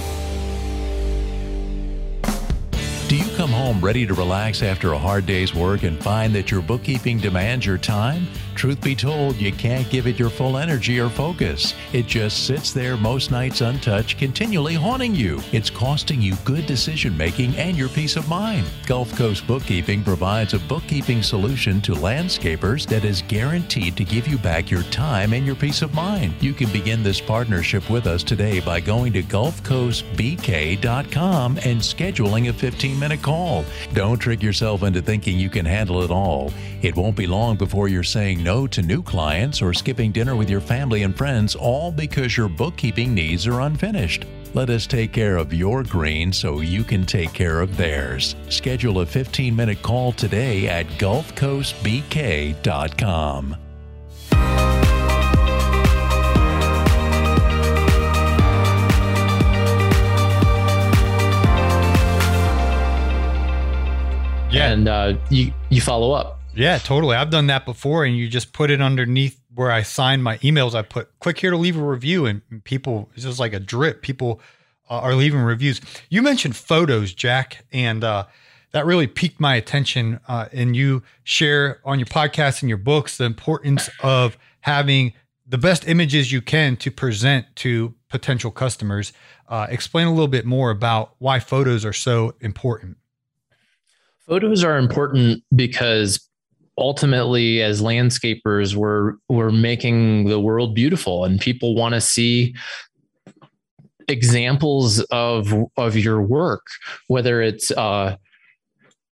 home 3.69 3.85
ready 3.85 4.07
to 4.07 4.15
relax 4.15 4.63
after 4.63 4.95
a 4.95 4.99
hard 4.99 5.27
day's 5.27 5.55
work 5.55 5.83
and 5.83 6.03
find 6.03 6.35
that 6.35 6.51
your 6.51 6.63
bookkeeping 6.63 7.19
demands 7.19 7.67
your 7.67 7.77
time? 7.77 8.27
Truth 8.59 8.83
be 8.83 8.95
told, 8.97 9.37
you 9.37 9.53
can't 9.53 9.88
give 9.88 10.09
it 10.09 10.19
your 10.19 10.31
full 10.31 10.59
energy 10.59 10.99
or 10.99 11.09
focus. 11.09 11.75
It 11.93 12.09
just 12.09 12.45
sits 12.45 12.73
there 12.73 12.97
most 12.97 13.31
nights 13.31 13.61
untouched, 13.61 14.19
continually 14.19 14.75
haunting 14.75 15.15
you. 15.15 15.41
It's 15.53 15.71
costing 15.71 16.21
you 16.21 16.35
good 16.45 16.67
decision 16.67 17.17
making 17.17 17.55
and 17.55 17.77
your 17.77 17.88
peace 17.88 18.16
of 18.16 18.29
mind. 18.29 18.66
Gulf 18.85 19.16
Coast 19.16 19.47
Bookkeeping 19.47 20.03
provides 20.03 20.55
a 20.55 20.59
bookkeeping 20.59 21.23
solution 21.23 21.81
to 21.83 21.92
landscapers 21.92 22.85
that 22.88 23.05
is 23.05 23.23
guaranteed 23.29 23.97
to 23.97 24.03
give 24.03 24.27
you 24.27 24.38
back 24.38 24.73
your 24.73 24.83
time 24.83 25.35
and 25.35 25.47
your 25.47 25.55
peace 25.55 25.83
of 25.83 25.94
mind. 25.94 26.35
You 26.40 26.53
can 26.53 26.68
begin 26.73 27.05
this 27.05 27.21
partnership 27.21 27.88
with 27.88 28.09
us 28.09 28.25
today 28.25 28.59
by 28.59 28.81
going 28.81 29.12
to 29.12 29.23
GulfCoastBK.com 29.23 31.59
and 31.59 31.81
scheduling 31.81 32.49
a 32.49 32.53
15 32.53 32.99
minute 32.99 33.23
call. 33.23 33.64
Don't 33.92 34.18
trick 34.18 34.42
yourself 34.42 34.83
into 34.83 35.01
thinking 35.01 35.38
you 35.38 35.49
can 35.49 35.64
handle 35.64 36.03
it 36.03 36.11
all. 36.11 36.53
It 36.83 36.97
won't 36.97 37.16
be 37.16 37.29
long 37.29 37.57
before 37.57 37.87
you're 37.87 38.03
saying 38.03 38.48
no 38.49 38.67
to 38.67 38.81
new 38.81 39.03
clients 39.03 39.61
or 39.61 39.75
skipping 39.75 40.11
dinner 40.11 40.35
with 40.35 40.49
your 40.49 40.63
family 40.63 41.03
and 41.03 41.15
friends, 41.15 41.55
all 41.55 41.93
because 41.93 42.35
your 42.35 42.49
bookkeeping 42.49 43.13
needs 43.13 43.47
are 43.47 43.61
unfinished. 43.61 44.25
Let 44.55 44.71
us 44.71 44.87
take 44.87 45.13
care 45.13 45.37
of 45.37 45.53
your 45.53 45.83
green 45.83 46.33
so 46.33 46.61
you 46.61 46.83
can 46.83 47.05
take 47.05 47.35
care 47.35 47.61
of 47.61 47.77
theirs. 47.77 48.35
Schedule 48.49 49.01
a 49.01 49.07
15 49.07 49.55
minute 49.55 49.83
call 49.83 50.13
today 50.13 50.67
at 50.67 50.87
GulfCoastBK.com. 50.97 53.57
Yeah. 64.51 64.73
And 64.73 64.89
uh, 64.89 65.19
you, 65.29 65.53
you 65.69 65.83
follow 65.83 66.13
up. 66.13 66.38
Yeah, 66.59 66.79
totally. 66.79 67.14
I've 67.14 67.31
done 67.31 67.47
that 67.47 67.64
before, 67.64 68.05
and 68.05 68.16
you 68.16 68.27
just 68.29 68.53
put 68.53 68.68
it 68.68 68.81
underneath 68.81 69.40
where 69.55 69.71
I 69.71 69.83
sign 69.83 70.23
my 70.23 70.38
emails. 70.38 70.75
I 70.75 70.83
put 70.83 71.16
click 71.21 71.38
here 71.38 71.53
to 71.53 71.57
leave 71.57 71.77
a 71.77 71.85
review, 71.85 72.27
and 72.27 72.42
people, 72.64 73.09
it's 73.14 73.23
just 73.23 73.38
like 73.38 73.53
a 73.53 73.61
drip. 73.61 74.03
People 74.03 74.40
uh, 74.90 74.94
are 74.94 75.14
leaving 75.14 75.38
reviews. 75.38 75.81
You 76.11 76.21
mentioned 76.21 76.57
photos, 76.57 77.14
Jack, 77.14 77.64
and 77.73 78.03
uh, 78.03 78.27
that 78.73 78.87
really 78.87 79.07
piqued 79.07 79.38
my 79.38 79.55
attention. 79.55 80.18
Uh, 80.27 80.49
and 80.53 80.75
you 80.75 81.05
share 81.23 81.79
on 81.85 82.01
your 82.01 82.07
podcast 82.07 82.61
and 82.61 82.68
your 82.68 82.79
books 82.79 83.18
the 83.18 83.25
importance 83.25 83.88
of 84.03 84.37
having 84.62 85.12
the 85.47 85.59
best 85.59 85.87
images 85.87 86.33
you 86.33 86.42
can 86.42 86.77
to 86.79 86.90
present 86.90 87.47
to 87.55 87.94
potential 88.09 88.51
customers. 88.51 89.12
Uh, 89.49 89.68
explain 89.71 90.09
a 90.09 90.11
little 90.11 90.27
bit 90.27 90.44
more 90.44 90.71
about 90.71 91.14
why 91.18 91.38
photos 91.38 91.85
are 91.85 91.92
so 91.92 92.35
important. 92.40 92.97
Photos 94.27 94.64
are 94.64 94.77
important 94.77 95.44
because 95.55 96.29
ultimately 96.79 97.62
as 97.62 97.83
landscapers 97.83 98.75
we're 98.75 99.14
we're 99.29 99.51
making 99.51 100.25
the 100.29 100.41
world 100.41 100.75
beautiful 100.75 101.25
and 101.25 101.41
people 101.41 101.75
want 101.75 101.95
to 101.95 102.01
see 102.01 102.55
examples 104.09 105.01
of 105.11 105.53
of 105.77 105.97
your 105.97 106.23
work 106.23 106.67
whether 107.09 107.43
it's 107.43 107.71
uh 107.73 108.17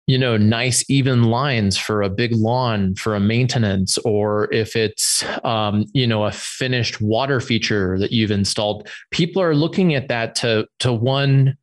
you 0.08 0.17
know 0.17 0.38
nice 0.38 0.88
even 0.89 1.23
lines 1.23 1.78
for 1.78 2.01
a 2.01 2.10
big 2.10 2.32
lawn 2.36 2.95
for 2.95 3.15
a 3.15 3.19
maintenance 3.19 3.97
or 3.99 4.51
if 4.54 4.75
it's 4.75 5.23
um, 5.43 5.86
you 5.93 6.06
know 6.06 6.25
a 6.25 6.32
finished 6.32 7.01
water 7.01 7.39
feature 7.39 7.97
that 7.97 8.12
you've 8.12 8.32
installed. 8.32 8.88
People 9.12 9.41
are 9.41 9.56
looking 9.56 9.95
at 9.95 10.08
that 10.08 10.36
to 10.36 10.67
to 10.80 10.93
one 10.93 11.58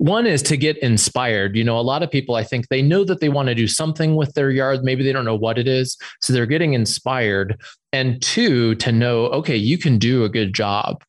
one 0.00 0.26
is 0.26 0.42
to 0.44 0.56
get 0.56 0.78
inspired. 0.78 1.54
You 1.54 1.62
know, 1.62 1.78
a 1.78 1.82
lot 1.82 2.02
of 2.02 2.10
people, 2.10 2.34
I 2.34 2.42
think 2.42 2.68
they 2.68 2.80
know 2.80 3.04
that 3.04 3.20
they 3.20 3.28
want 3.28 3.48
to 3.48 3.54
do 3.54 3.68
something 3.68 4.16
with 4.16 4.32
their 4.32 4.50
yard. 4.50 4.82
Maybe 4.82 5.04
they 5.04 5.12
don't 5.12 5.26
know 5.26 5.36
what 5.36 5.58
it 5.58 5.68
is. 5.68 5.98
So 6.22 6.32
they're 6.32 6.46
getting 6.46 6.72
inspired. 6.72 7.60
And 7.92 8.20
two, 8.22 8.76
to 8.76 8.92
know, 8.92 9.26
okay, 9.26 9.56
you 9.56 9.76
can 9.76 9.98
do 9.98 10.24
a 10.24 10.30
good 10.30 10.54
job. 10.54 11.04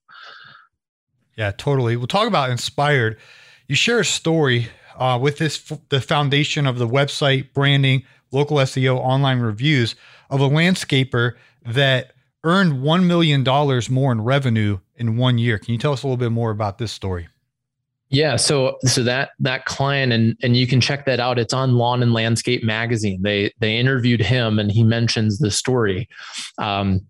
Yeah, 1.38 1.52
totally. 1.52 1.96
We'll 1.96 2.08
talk 2.08 2.28
about 2.28 2.50
inspired. 2.50 3.18
You 3.70 3.76
share 3.76 4.02
a 4.02 4.06
story 4.06 4.68
uh, 4.98 5.18
with 5.22 5.38
this, 5.38 5.72
the 5.88 6.02
foundation 6.02 6.68
of 6.68 6.78
the 6.78 6.88
website, 6.88 7.54
branding, 7.54 8.04
local 8.32 8.58
SEO, 8.58 8.98
online 8.98 9.40
reviews 9.40 9.96
of 10.30 10.42
a 10.42 10.50
landscaper 10.50 11.36
that 11.66 12.12
earned 12.44 12.84
$1 12.84 13.06
million 13.06 13.46
more 13.90 14.12
in 14.12 14.22
revenue 14.22 14.80
in 14.98 15.16
one 15.16 15.38
year. 15.38 15.58
Can 15.58 15.72
you 15.72 15.80
tell 15.80 15.94
us 15.94 16.04
a 16.04 16.08
little 16.08 16.18
bit 16.18 16.34
more 16.34 16.52
about 16.52 16.78
this 16.78 16.92
story? 16.92 17.30
Yeah, 18.12 18.36
so 18.36 18.78
so 18.84 19.04
that 19.04 19.30
that 19.39 19.63
client 19.63 20.12
and 20.12 20.36
and 20.43 20.58
you 20.58 20.67
can 20.67 20.82
check 20.82 21.06
that 21.06 21.21
out. 21.21 21.39
It's 21.39 21.54
on 21.54 21.76
Lawn 21.76 22.04
and 22.04 22.13
Landscape 22.13 22.62
magazine. 22.62 23.21
They 23.21 23.54
they 23.60 23.78
interviewed 23.78 24.21
him 24.21 24.60
and 24.60 24.69
he 24.69 24.84
mentions 24.84 25.39
the 25.39 25.50
story. 25.50 26.10
Um, 26.58 27.08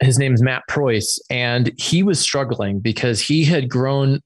his 0.00 0.16
name's 0.16 0.40
Matt 0.40 0.62
Preuss, 0.68 1.18
and 1.30 1.72
he 1.76 2.04
was 2.04 2.20
struggling 2.20 2.78
because 2.78 3.20
he 3.20 3.44
had 3.44 3.68
grown. 3.68 4.20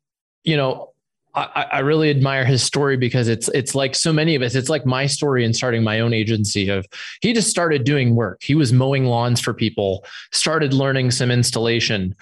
You 0.45 0.59
know, 0.59 0.93
I, 1.35 1.67
I, 1.73 1.79
really 1.79 2.11
admire 2.11 2.45
his 2.45 2.63
story 2.63 2.99
because 2.99 3.29
it's 3.29 3.49
it's 3.49 3.75
like 3.75 3.95
so 3.95 4.13
many 4.13 4.35
of 4.35 4.43
us. 4.43 4.55
It's 4.55 4.69
like 4.69 4.85
my 4.85 5.07
story 5.07 5.45
in 5.45 5.55
starting 5.55 5.83
my 5.83 6.01
own 6.01 6.13
agency. 6.13 6.69
Of 6.69 6.85
he 7.23 7.33
just 7.33 7.49
started 7.49 7.85
doing 7.85 8.15
work. 8.15 8.43
He 8.43 8.55
was 8.55 8.73
mowing 8.73 9.07
lawns 9.07 9.41
for 9.41 9.55
people, 9.55 10.05
started 10.33 10.75
learning 10.75 11.13
some 11.13 11.31
installation, 11.31 12.15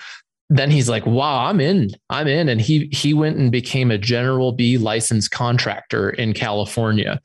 then 0.53 0.69
he's 0.69 0.89
like, 0.89 1.07
wow, 1.07 1.47
I'm 1.47 1.61
in, 1.61 1.91
I'm 2.11 2.27
in. 2.27 2.49
And 2.49 2.61
he, 2.61 2.89
he 2.93 3.15
went 3.15 3.39
and 3.39 3.53
became 3.53 3.93
a 3.93 3.97
general 3.97 4.51
B 4.51 4.79
licensed 4.79 5.31
contractor 5.31 6.11
in 6.11 6.33
California. 6.35 7.21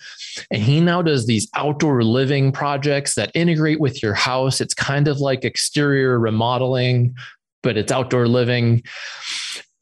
And 0.51 0.61
he 0.61 0.79
now 0.79 1.01
does 1.01 1.25
these 1.25 1.49
outdoor 1.55 2.03
living 2.03 2.51
projects 2.51 3.15
that 3.15 3.31
integrate 3.33 3.79
with 3.79 4.03
your 4.03 4.13
house. 4.13 4.61
It's 4.61 4.75
kind 4.75 5.07
of 5.07 5.17
like 5.17 5.43
exterior 5.43 6.19
remodeling, 6.19 7.15
but 7.63 7.77
it's 7.77 7.91
outdoor 7.91 8.27
living. 8.27 8.83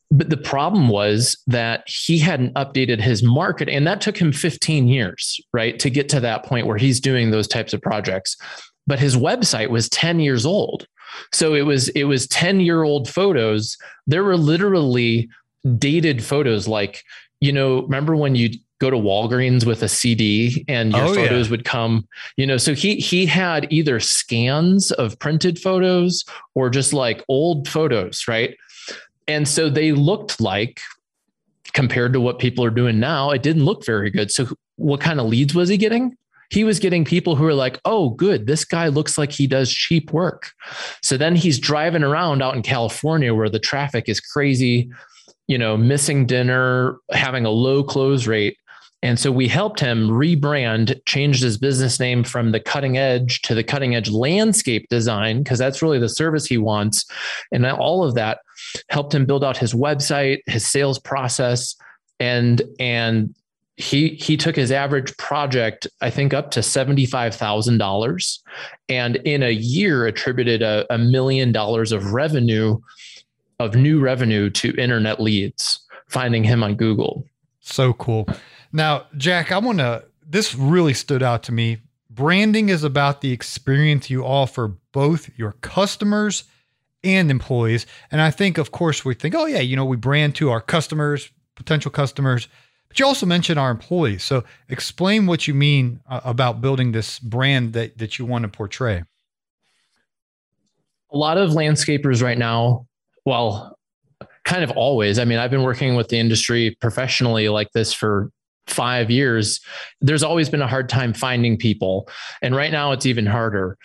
But 0.10 0.30
the 0.30 0.38
problem 0.38 0.88
was 0.88 1.38
that 1.48 1.84
he 1.86 2.20
hadn't 2.20 2.54
updated 2.54 3.02
his 3.02 3.24
market, 3.24 3.68
and 3.68 3.86
that 3.88 4.00
took 4.00 4.16
him 4.16 4.32
15 4.32 4.88
years, 4.88 5.42
right, 5.52 5.78
to 5.80 5.90
get 5.90 6.08
to 6.10 6.22
that 6.22 6.46
point 6.46 6.68
where 6.68 6.78
he's 6.78 7.02
doing 7.02 7.32
those 7.32 7.48
types 7.48 7.74
of 7.74 7.82
projects. 7.82 8.38
But 8.88 9.00
his 9.00 9.18
website 9.18 9.70
was 9.70 9.90
10 9.90 10.22
years 10.22 10.46
old. 10.46 10.88
So 11.32 11.54
it 11.54 11.64
was 11.64 11.90
it 11.90 12.04
was 12.06 12.28
10 12.28 12.60
year 12.60 12.84
old 12.84 13.10
photos. 13.10 13.78
There 14.08 14.24
were 14.24 14.38
literally 14.38 15.30
dated 15.78 16.24
photos 16.24 16.68
like, 16.68 17.04
you 17.40 17.52
know, 17.52 17.84
remember 17.84 18.16
when 18.16 18.36
you 18.36 18.50
go 18.80 18.90
to 18.90 18.98
Walgreens 18.98 19.66
with 19.66 19.82
a 19.82 19.88
CD 19.88 20.66
and 20.68 20.92
your 20.92 21.06
oh, 21.06 21.14
photos 21.14 21.48
yeah. 21.48 21.52
would 21.52 21.64
come, 21.64 22.08
you 22.36 22.46
know, 22.46 22.58
so 22.58 22.74
he 22.74 22.96
he 22.96 23.26
had 23.26 23.72
either 23.72 24.00
scans 24.00 24.92
of 24.92 25.18
printed 25.20 25.60
photos 25.60 26.26
or 26.56 26.70
just 26.70 26.92
like 26.92 27.24
old 27.30 27.68
photos, 27.68 28.28
right? 28.28 28.58
And 29.28 29.48
so 29.48 29.70
they 29.70 29.94
looked 29.94 30.42
like 30.42 30.82
compared 31.74 32.14
to 32.14 32.22
what 32.22 32.40
people 32.40 32.64
are 32.64 32.70
doing 32.70 33.00
now, 33.00 33.32
it 33.32 33.42
didn't 33.42 33.66
look 33.66 33.86
very 33.86 34.10
good. 34.10 34.32
So 34.32 34.48
what 34.76 35.02
kind 35.02 35.20
of 35.20 35.28
leads 35.28 35.56
was 35.56 35.70
he 35.70 35.78
getting? 35.78 36.16
He 36.54 36.64
was 36.64 36.80
getting 36.80 37.04
people 37.04 37.36
who 37.36 37.44
were 37.44 37.54
like, 37.54 37.80
oh, 37.84 38.10
good, 38.12 38.46
this 38.46 38.64
guy 38.64 38.88
looks 38.88 39.18
like 39.18 39.32
he 39.32 39.48
does 39.48 39.72
cheap 39.72 40.14
work. 40.14 40.52
So 41.02 41.18
then 41.18 41.36
he's 41.36 41.58
driving 41.58 42.04
around 42.04 42.44
out 42.44 42.56
in 42.56 42.62
California 42.62 43.34
where 43.34 43.50
the 43.50 43.60
traffic 43.60 44.08
is 44.08 44.20
crazy, 44.20 44.92
you 45.48 45.58
know, 45.58 45.76
missing 45.76 46.28
dinner, 46.28 46.98
having 47.12 47.46
a 47.46 47.50
low 47.50 47.84
close 47.84 48.28
rate. 48.28 48.56
And 49.02 49.20
so 49.20 49.32
we 49.32 49.48
helped 49.48 49.80
him 49.80 50.10
rebrand, 50.10 50.98
changed 51.06 51.44
his 51.44 51.58
business 51.58 52.00
name 52.00 52.24
from 52.24 52.52
the 52.52 52.60
cutting 52.60 52.98
edge 52.98 53.42
to 53.42 53.56
the 53.56 53.64
cutting 53.64 53.96
edge 53.96 54.10
landscape 54.10 54.88
design, 54.90 55.44
because 55.44 55.60
that's 55.60 55.82
really 55.82 56.00
the 56.00 56.08
service 56.08 56.46
he 56.46 56.58
wants. 56.58 57.04
And 57.52 57.66
all 57.66 58.06
of 58.06 58.14
that 58.16 58.40
helped 58.90 59.14
him 59.14 59.26
build 59.26 59.44
out 59.44 59.58
his 59.58 59.74
website, 59.74 60.40
his 60.46 60.66
sales 60.66 61.00
process, 61.00 61.76
and 62.20 62.62
and 62.80 63.36
he 63.76 64.10
he 64.10 64.38
took 64.38 64.56
his 64.56 64.72
average 64.72 65.16
project 65.18 65.88
i 66.02 66.10
think 66.10 66.34
up 66.34 66.52
to 66.52 66.60
$75000 66.60 68.40
and 68.90 69.16
in 69.18 69.42
a 69.42 69.52
year 69.52 70.06
attributed 70.06 70.62
a, 70.62 70.86
a 70.94 70.98
million 70.98 71.52
dollars 71.52 71.92
of 71.92 72.14
revenue 72.14 72.80
of 73.60 73.76
new 73.76 74.00
revenue 74.00 74.50
to 74.52 74.76
internet 74.76 75.20
leads 75.20 75.80
finding 76.08 76.44
him 76.44 76.64
on 76.64 76.76
google. 76.76 77.26
So 77.62 77.94
cool. 77.94 78.28
Now 78.72 79.08
jack 79.18 79.52
i 79.52 79.58
want 79.58 79.80
to 79.80 80.06
this 80.26 80.56
really 80.56 80.94
stood 80.94 81.22
out 81.22 81.44
to 81.44 81.52
me. 81.52 81.80
Branding 82.10 82.70
is 82.70 82.84
about 82.84 83.22
the 83.22 83.32
experience 83.32 84.10
you 84.10 84.24
offer 84.24 84.78
both 84.92 85.30
your 85.38 85.54
customers 85.54 86.44
and 87.04 87.32
employees. 87.32 87.88
And 88.12 88.22
i 88.22 88.30
think 88.30 88.60
of 88.60 88.72
course 88.72 89.04
we 89.04 89.16
think 89.16 89.34
oh 89.34 89.48
yeah 89.48 89.62
you 89.62 89.76
know 89.76 89.86
we 89.86 89.98
brand 89.98 90.36
to 90.36 90.52
our 90.52 90.62
customers 90.62 91.32
potential 91.56 91.92
customers 91.92 92.48
but 92.94 93.00
you 93.00 93.08
also 93.08 93.26
mentioned 93.26 93.58
our 93.58 93.72
employees. 93.72 94.24
So 94.24 94.44
explain 94.70 95.26
what 95.26 95.48
you 95.48 95.56
mean 95.56 96.00
uh, 96.08 96.22
about 96.24 96.62
building 96.62 96.92
this 96.92 97.18
brand 97.18 97.74
that, 97.74 97.98
that 97.98 98.20
you 98.20 98.26
want 98.26 98.44
to 98.44 98.50
portray. 98.50 99.04
A 101.12 101.18
lot 101.18 101.40
of 101.40 101.50
landscapers 101.54 102.22
right 102.22 102.38
now, 102.38 102.86
well, 103.26 103.80
kind 104.46 104.64
of 104.64 104.70
always. 104.78 105.18
I 105.18 105.26
mean, 105.26 105.40
I've 105.40 105.50
been 105.50 105.64
working 105.64 105.96
with 105.96 106.10
the 106.10 106.20
industry 106.20 106.78
professionally 106.82 107.50
like 107.50 107.72
this 107.74 107.96
for 107.96 108.30
five 108.68 109.10
years. 109.10 109.60
There's 110.00 110.22
always 110.22 110.48
been 110.48 110.62
a 110.62 110.68
hard 110.68 110.88
time 110.88 111.16
finding 111.16 111.58
people. 111.58 112.08
And 112.44 112.56
right 112.56 112.72
now 112.72 112.92
it's 112.92 113.08
even 113.08 113.26
harder 113.26 113.76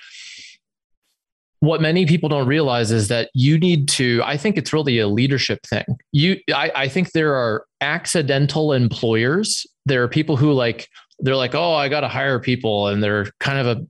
what 1.60 1.80
many 1.80 2.06
people 2.06 2.28
don't 2.28 2.46
realize 2.46 2.92
is 2.92 3.08
that 3.08 3.30
you 3.34 3.58
need 3.58 3.88
to 3.88 4.22
i 4.24 4.36
think 4.36 4.56
it's 4.56 4.72
really 4.72 4.98
a 4.98 5.08
leadership 5.08 5.60
thing. 5.66 5.84
You 6.12 6.36
I, 6.54 6.70
I, 6.74 6.88
think 6.88 7.12
there 7.12 7.34
are 7.34 7.64
accidental 7.80 8.72
employers. 8.72 9.66
There 9.86 10.02
are 10.02 10.08
people 10.08 10.36
who 10.36 10.52
like 10.52 10.88
they're 11.20 11.36
like 11.36 11.54
oh 11.54 11.72
i 11.74 11.88
got 11.88 12.00
to 12.00 12.08
hire 12.08 12.38
people 12.38 12.88
and 12.88 13.02
they're 13.02 13.26
kind 13.40 13.58
of 13.58 13.78
a 13.78 13.86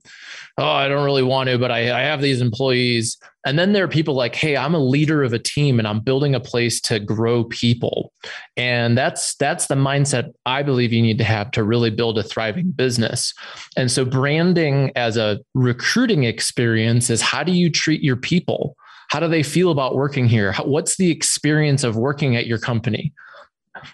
oh 0.57 0.71
i 0.71 0.87
don't 0.87 1.05
really 1.05 1.23
want 1.23 1.49
to 1.49 1.57
but 1.57 1.71
I, 1.71 1.99
I 1.99 2.01
have 2.01 2.21
these 2.21 2.41
employees 2.41 3.17
and 3.45 3.57
then 3.57 3.71
there 3.71 3.85
are 3.85 3.89
people 3.89 4.15
like, 4.15 4.35
hey, 4.35 4.57
I'm 4.57 4.75
a 4.75 4.79
leader 4.79 5.23
of 5.23 5.31
a 5.31 5.39
team 5.39 5.79
and 5.79 5.87
I'm 5.87 6.01
building 6.01 6.35
a 6.35 6.39
place 6.39 6.81
to 6.81 6.99
grow 6.99 7.45
people. 7.45 8.11
And 8.57 8.97
that's 8.97 9.35
that's 9.35 9.67
the 9.67 9.75
mindset 9.75 10.33
I 10.45 10.61
believe 10.61 10.91
you 10.91 11.01
need 11.01 11.17
to 11.19 11.23
have 11.23 11.51
to 11.51 11.63
really 11.63 11.89
build 11.89 12.17
a 12.17 12.23
thriving 12.23 12.71
business. 12.71 13.33
And 13.77 13.89
so 13.89 14.03
branding 14.03 14.91
as 14.95 15.15
a 15.15 15.39
recruiting 15.53 16.25
experience 16.25 17.09
is 17.09 17.21
how 17.21 17.43
do 17.43 17.53
you 17.53 17.69
treat 17.69 18.03
your 18.03 18.17
people? 18.17 18.75
How 19.07 19.19
do 19.19 19.27
they 19.27 19.43
feel 19.43 19.71
about 19.71 19.95
working 19.95 20.27
here? 20.27 20.53
What's 20.63 20.97
the 20.97 21.09
experience 21.09 21.83
of 21.83 21.95
working 21.95 22.35
at 22.35 22.45
your 22.45 22.59
company? 22.59 23.13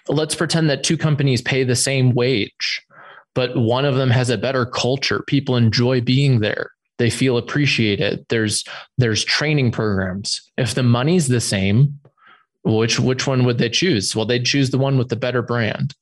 Let's 0.08 0.34
pretend 0.34 0.68
that 0.70 0.82
two 0.82 0.96
companies 0.96 1.40
pay 1.40 1.62
the 1.62 1.76
same 1.76 2.12
wage, 2.12 2.84
but 3.36 3.54
one 3.54 3.84
of 3.84 3.96
them 3.96 4.08
has 4.08 4.30
a 4.30 4.38
better 4.38 4.64
culture. 4.64 5.22
People 5.26 5.56
enjoy 5.56 6.00
being 6.00 6.40
there. 6.40 6.70
They 6.96 7.10
feel 7.10 7.36
appreciated. 7.36 8.24
There's 8.30 8.64
there's 8.96 9.22
training 9.22 9.72
programs. 9.72 10.40
If 10.56 10.74
the 10.74 10.82
money's 10.82 11.28
the 11.28 11.42
same 11.42 12.00
which 12.64 12.98
which 12.98 13.26
one 13.26 13.44
would 13.44 13.58
they 13.58 13.68
choose? 13.68 14.16
Well 14.16 14.24
they'd 14.24 14.46
choose 14.46 14.70
the 14.70 14.78
one 14.78 14.96
with 14.96 15.10
the 15.10 15.16
better 15.16 15.42
brand. 15.42 15.94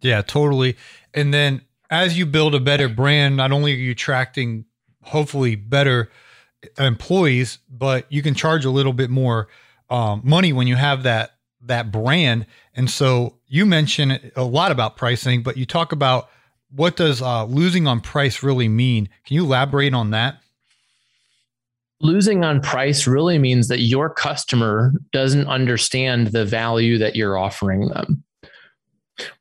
Yeah 0.00 0.20
totally. 0.22 0.76
And 1.14 1.32
then 1.32 1.62
as 1.88 2.18
you 2.18 2.26
build 2.26 2.54
a 2.54 2.60
better 2.60 2.88
brand 2.88 3.36
not 3.36 3.52
only 3.52 3.72
are 3.72 3.76
you 3.76 3.92
attracting 3.92 4.64
hopefully 5.04 5.54
better 5.54 6.10
employees 6.76 7.60
but 7.70 8.04
you 8.12 8.22
can 8.22 8.34
charge 8.34 8.64
a 8.64 8.70
little 8.70 8.92
bit 8.92 9.08
more 9.08 9.46
um, 9.88 10.20
money 10.24 10.52
when 10.52 10.66
you 10.66 10.74
have 10.74 11.04
that 11.04 11.36
that 11.62 11.92
brand 11.92 12.46
and 12.78 12.88
so 12.88 13.36
you 13.46 13.66
mentioned 13.66 14.32
a 14.36 14.44
lot 14.44 14.72
about 14.72 14.96
pricing 14.96 15.42
but 15.42 15.58
you 15.58 15.66
talk 15.66 15.92
about 15.92 16.30
what 16.70 16.96
does 16.96 17.22
uh, 17.22 17.44
losing 17.44 17.86
on 17.86 18.00
price 18.00 18.42
really 18.42 18.68
mean? 18.68 19.08
Can 19.26 19.34
you 19.36 19.44
elaborate 19.44 19.94
on 19.94 20.10
that? 20.10 20.40
Losing 22.00 22.44
on 22.44 22.60
price 22.60 23.06
really 23.06 23.38
means 23.38 23.68
that 23.68 23.80
your 23.80 24.10
customer 24.10 24.92
doesn't 25.12 25.48
understand 25.48 26.28
the 26.28 26.44
value 26.44 26.98
that 26.98 27.16
you're 27.16 27.36
offering 27.36 27.88
them 27.88 28.22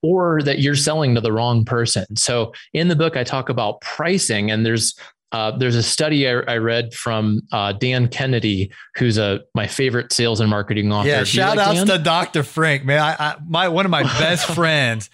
or 0.01 0.41
that 0.41 0.59
you're 0.59 0.75
selling 0.75 1.13
to 1.13 1.21
the 1.21 1.31
wrong 1.31 1.63
person. 1.63 2.15
So 2.15 2.51
in 2.73 2.87
the 2.87 2.95
book, 2.95 3.15
I 3.15 3.23
talk 3.23 3.49
about 3.49 3.81
pricing, 3.81 4.49
and 4.49 4.65
there's 4.65 4.97
uh, 5.33 5.51
there's 5.57 5.75
a 5.75 5.83
study 5.83 6.27
I, 6.27 6.39
I 6.47 6.57
read 6.57 6.93
from 6.93 7.41
uh, 7.51 7.73
Dan 7.73 8.07
Kennedy, 8.07 8.71
who's 8.95 9.17
a 9.17 9.41
my 9.53 9.67
favorite 9.67 10.13
sales 10.13 10.39
and 10.39 10.49
marketing 10.49 10.91
author. 10.91 11.09
Yeah, 11.09 11.23
shout 11.25 11.57
like 11.57 11.67
outs 11.67 11.77
Dan? 11.79 11.87
to 11.87 11.97
Dr. 11.97 12.43
Frank, 12.43 12.85
man. 12.85 12.99
I, 12.99 13.15
I, 13.19 13.35
my 13.45 13.67
one 13.67 13.85
of 13.85 13.91
my 13.91 14.03
best 14.19 14.45
friends 14.45 15.09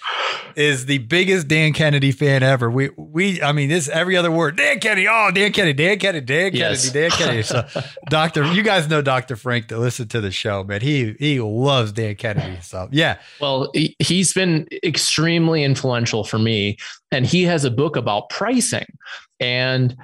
is 0.55 0.85
the 0.85 0.99
biggest 0.99 1.47
Dan 1.47 1.73
Kennedy 1.73 2.11
fan 2.11 2.43
ever. 2.43 2.69
We 2.69 2.91
we 2.95 3.41
I 3.41 3.53
mean 3.53 3.69
this 3.69 3.89
every 3.89 4.15
other 4.15 4.31
word. 4.31 4.55
Dan 4.55 4.79
Kennedy, 4.79 5.07
oh 5.09 5.31
Dan 5.33 5.51
Kennedy, 5.51 5.83
Dan 5.83 5.97
Kennedy, 5.97 6.25
Dan 6.25 6.51
Kennedy, 6.51 6.57
yes. 6.57 6.91
Dan 6.91 7.09
Kennedy. 7.09 7.41
So 7.41 7.65
Dr. 8.09 8.45
You 8.53 8.61
guys 8.61 8.87
know 8.87 9.01
Dr. 9.01 9.35
Frank 9.35 9.67
to 9.69 9.79
listen 9.79 10.07
to 10.09 10.21
the 10.21 10.31
show, 10.31 10.63
man. 10.63 10.81
He 10.81 11.15
he 11.17 11.39
loves 11.39 11.91
Dan 11.91 12.15
Kennedy. 12.15 12.59
So 12.61 12.87
yeah. 12.91 13.17
Well, 13.41 13.71
he, 13.73 13.95
he's 13.97 14.31
been 14.33 14.67
extremely 14.83 15.63
influential 15.63 16.23
for 16.23 16.37
me, 16.37 16.77
and 17.13 17.25
he 17.25 17.43
has 17.43 17.63
a 17.63 17.71
book 17.71 17.95
about 17.95 18.29
pricing. 18.29 18.85
And 19.39 19.95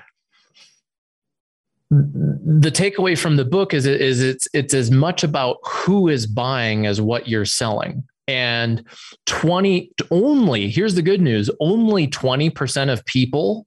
the 1.89 2.69
takeaway 2.71 3.17
from 3.17 3.35
the 3.35 3.45
book 3.45 3.73
is, 3.73 3.85
is 3.85 4.21
it's 4.21 4.47
it's 4.53 4.73
as 4.73 4.91
much 4.91 5.23
about 5.23 5.57
who 5.65 6.07
is 6.07 6.27
buying 6.27 6.85
as 6.85 7.01
what 7.01 7.27
you're 7.27 7.45
selling. 7.45 8.03
And 8.27 8.83
20 9.25 9.91
only, 10.11 10.69
here's 10.69 10.93
the 10.93 11.01
good 11.01 11.19
news, 11.19 11.49
only 11.59 12.07
20% 12.07 12.93
of 12.93 13.03
people 13.05 13.65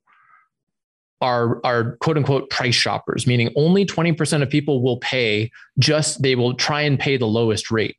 are 1.21 1.61
are 1.65 1.97
quote 1.97 2.17
unquote 2.17 2.49
price 2.49 2.75
shoppers, 2.75 3.27
meaning 3.27 3.53
only 3.57 3.85
20% 3.85 4.43
of 4.43 4.49
people 4.49 4.83
will 4.83 4.99
pay 4.99 5.51
just 5.79 6.23
they 6.23 6.37
will 6.37 6.55
try 6.55 6.83
and 6.83 6.99
pay 6.99 7.17
the 7.17 7.27
lowest 7.27 7.71
rate 7.73 7.97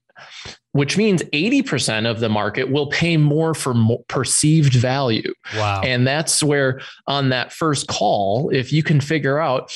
which 0.73 0.97
means 0.97 1.21
80% 1.23 2.09
of 2.09 2.19
the 2.19 2.29
market 2.29 2.71
will 2.71 2.87
pay 2.87 3.15
more 3.17 3.53
for 3.53 3.73
more 3.73 4.03
perceived 4.07 4.73
value. 4.73 5.33
Wow. 5.55 5.81
And 5.83 6.05
that's 6.05 6.41
where 6.41 6.81
on 7.07 7.29
that 7.29 7.53
first 7.53 7.87
call, 7.87 8.49
if 8.49 8.73
you 8.73 8.83
can 8.83 8.99
figure 8.99 9.39
out, 9.39 9.71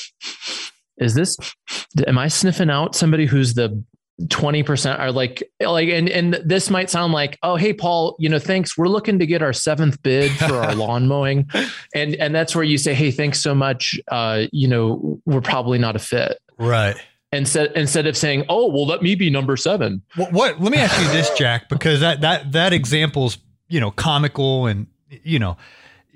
is 0.98 1.14
this, 1.14 1.36
am 2.06 2.18
I 2.18 2.28
sniffing 2.28 2.70
out 2.70 2.96
somebody 2.96 3.26
who's 3.26 3.54
the 3.54 3.82
20% 4.22 4.98
are 4.98 5.12
like, 5.12 5.44
like, 5.60 5.88
and, 5.88 6.08
and 6.08 6.34
this 6.44 6.70
might 6.70 6.90
sound 6.90 7.12
like, 7.12 7.38
oh, 7.44 7.54
hey, 7.54 7.72
Paul, 7.72 8.16
you 8.18 8.28
know, 8.28 8.40
thanks. 8.40 8.76
We're 8.76 8.88
looking 8.88 9.20
to 9.20 9.26
get 9.26 9.42
our 9.42 9.52
seventh 9.52 10.02
bid 10.02 10.32
for 10.32 10.56
our 10.56 10.74
lawn 10.74 11.06
mowing. 11.06 11.48
And, 11.94 12.16
and 12.16 12.34
that's 12.34 12.56
where 12.56 12.64
you 12.64 12.78
say, 12.78 12.94
hey, 12.94 13.12
thanks 13.12 13.40
so 13.40 13.54
much. 13.54 14.00
Uh, 14.08 14.46
you 14.50 14.66
know, 14.66 15.20
we're 15.24 15.40
probably 15.40 15.78
not 15.78 15.94
a 15.94 16.00
fit. 16.00 16.38
Right 16.58 16.96
instead 17.32 17.72
instead 17.74 18.06
of 18.06 18.16
saying, 18.16 18.44
"Oh, 18.48 18.68
well, 18.68 18.86
let 18.86 19.02
me 19.02 19.14
be 19.14 19.30
number 19.30 19.56
seven. 19.56 20.02
What, 20.16 20.32
what? 20.32 20.60
Let 20.60 20.72
me 20.72 20.78
ask 20.78 21.00
you 21.00 21.08
this, 21.08 21.30
Jack, 21.30 21.68
because 21.68 22.00
that 22.00 22.20
that 22.22 22.52
that 22.52 22.72
example's 22.72 23.38
you 23.68 23.80
know 23.80 23.90
comical 23.90 24.66
and 24.66 24.86
you 25.08 25.38
know 25.38 25.56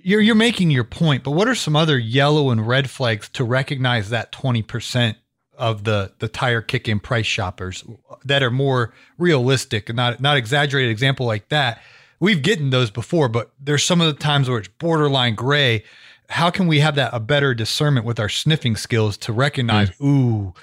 you're 0.03 0.21
you're 0.21 0.35
making 0.35 0.71
your 0.71 0.85
point, 0.85 1.23
but 1.23 1.33
what 1.33 1.49
are 1.49 1.55
some 1.55 1.77
other 1.77 1.99
yellow 1.99 2.51
and 2.51 2.67
red 2.67 2.91
flags 2.91 3.29
to 3.31 3.45
recognize 3.45 4.11
that 4.11 4.33
twenty 4.33 4.63
percent 4.63 5.17
of 5.57 5.85
the 5.85 6.13
the 6.19 6.29
tire 6.29 6.63
kicking 6.63 6.99
price 7.01 7.27
shoppers 7.27 7.85
that 8.25 8.43
are 8.43 8.51
more 8.51 8.93
realistic 9.19 9.89
and 9.89 9.97
not 9.97 10.21
not 10.21 10.37
exaggerated 10.37 10.91
example 10.91 11.27
like 11.27 11.49
that? 11.49 11.81
We've 12.21 12.43
gotten 12.43 12.71
those 12.71 12.91
before, 12.91 13.29
but 13.29 13.51
there's 13.61 13.83
some 13.83 14.01
of 14.01 14.07
the 14.07 14.21
times 14.21 14.49
where 14.49 14.59
it's 14.59 14.69
borderline 14.69 15.35
gray. 15.35 15.85
How 16.29 16.51
can 16.51 16.67
we 16.67 16.79
have 16.79 16.95
that 16.95 17.11
a 17.13 17.21
better 17.21 17.53
discernment 17.53 18.07
with 18.07 18.21
our 18.21 18.29
sniffing 18.29 18.77
skills 18.77 19.17
to 19.19 19.33
recognize, 19.33 19.91
mm. 19.91 20.07
ooh, 20.07 20.55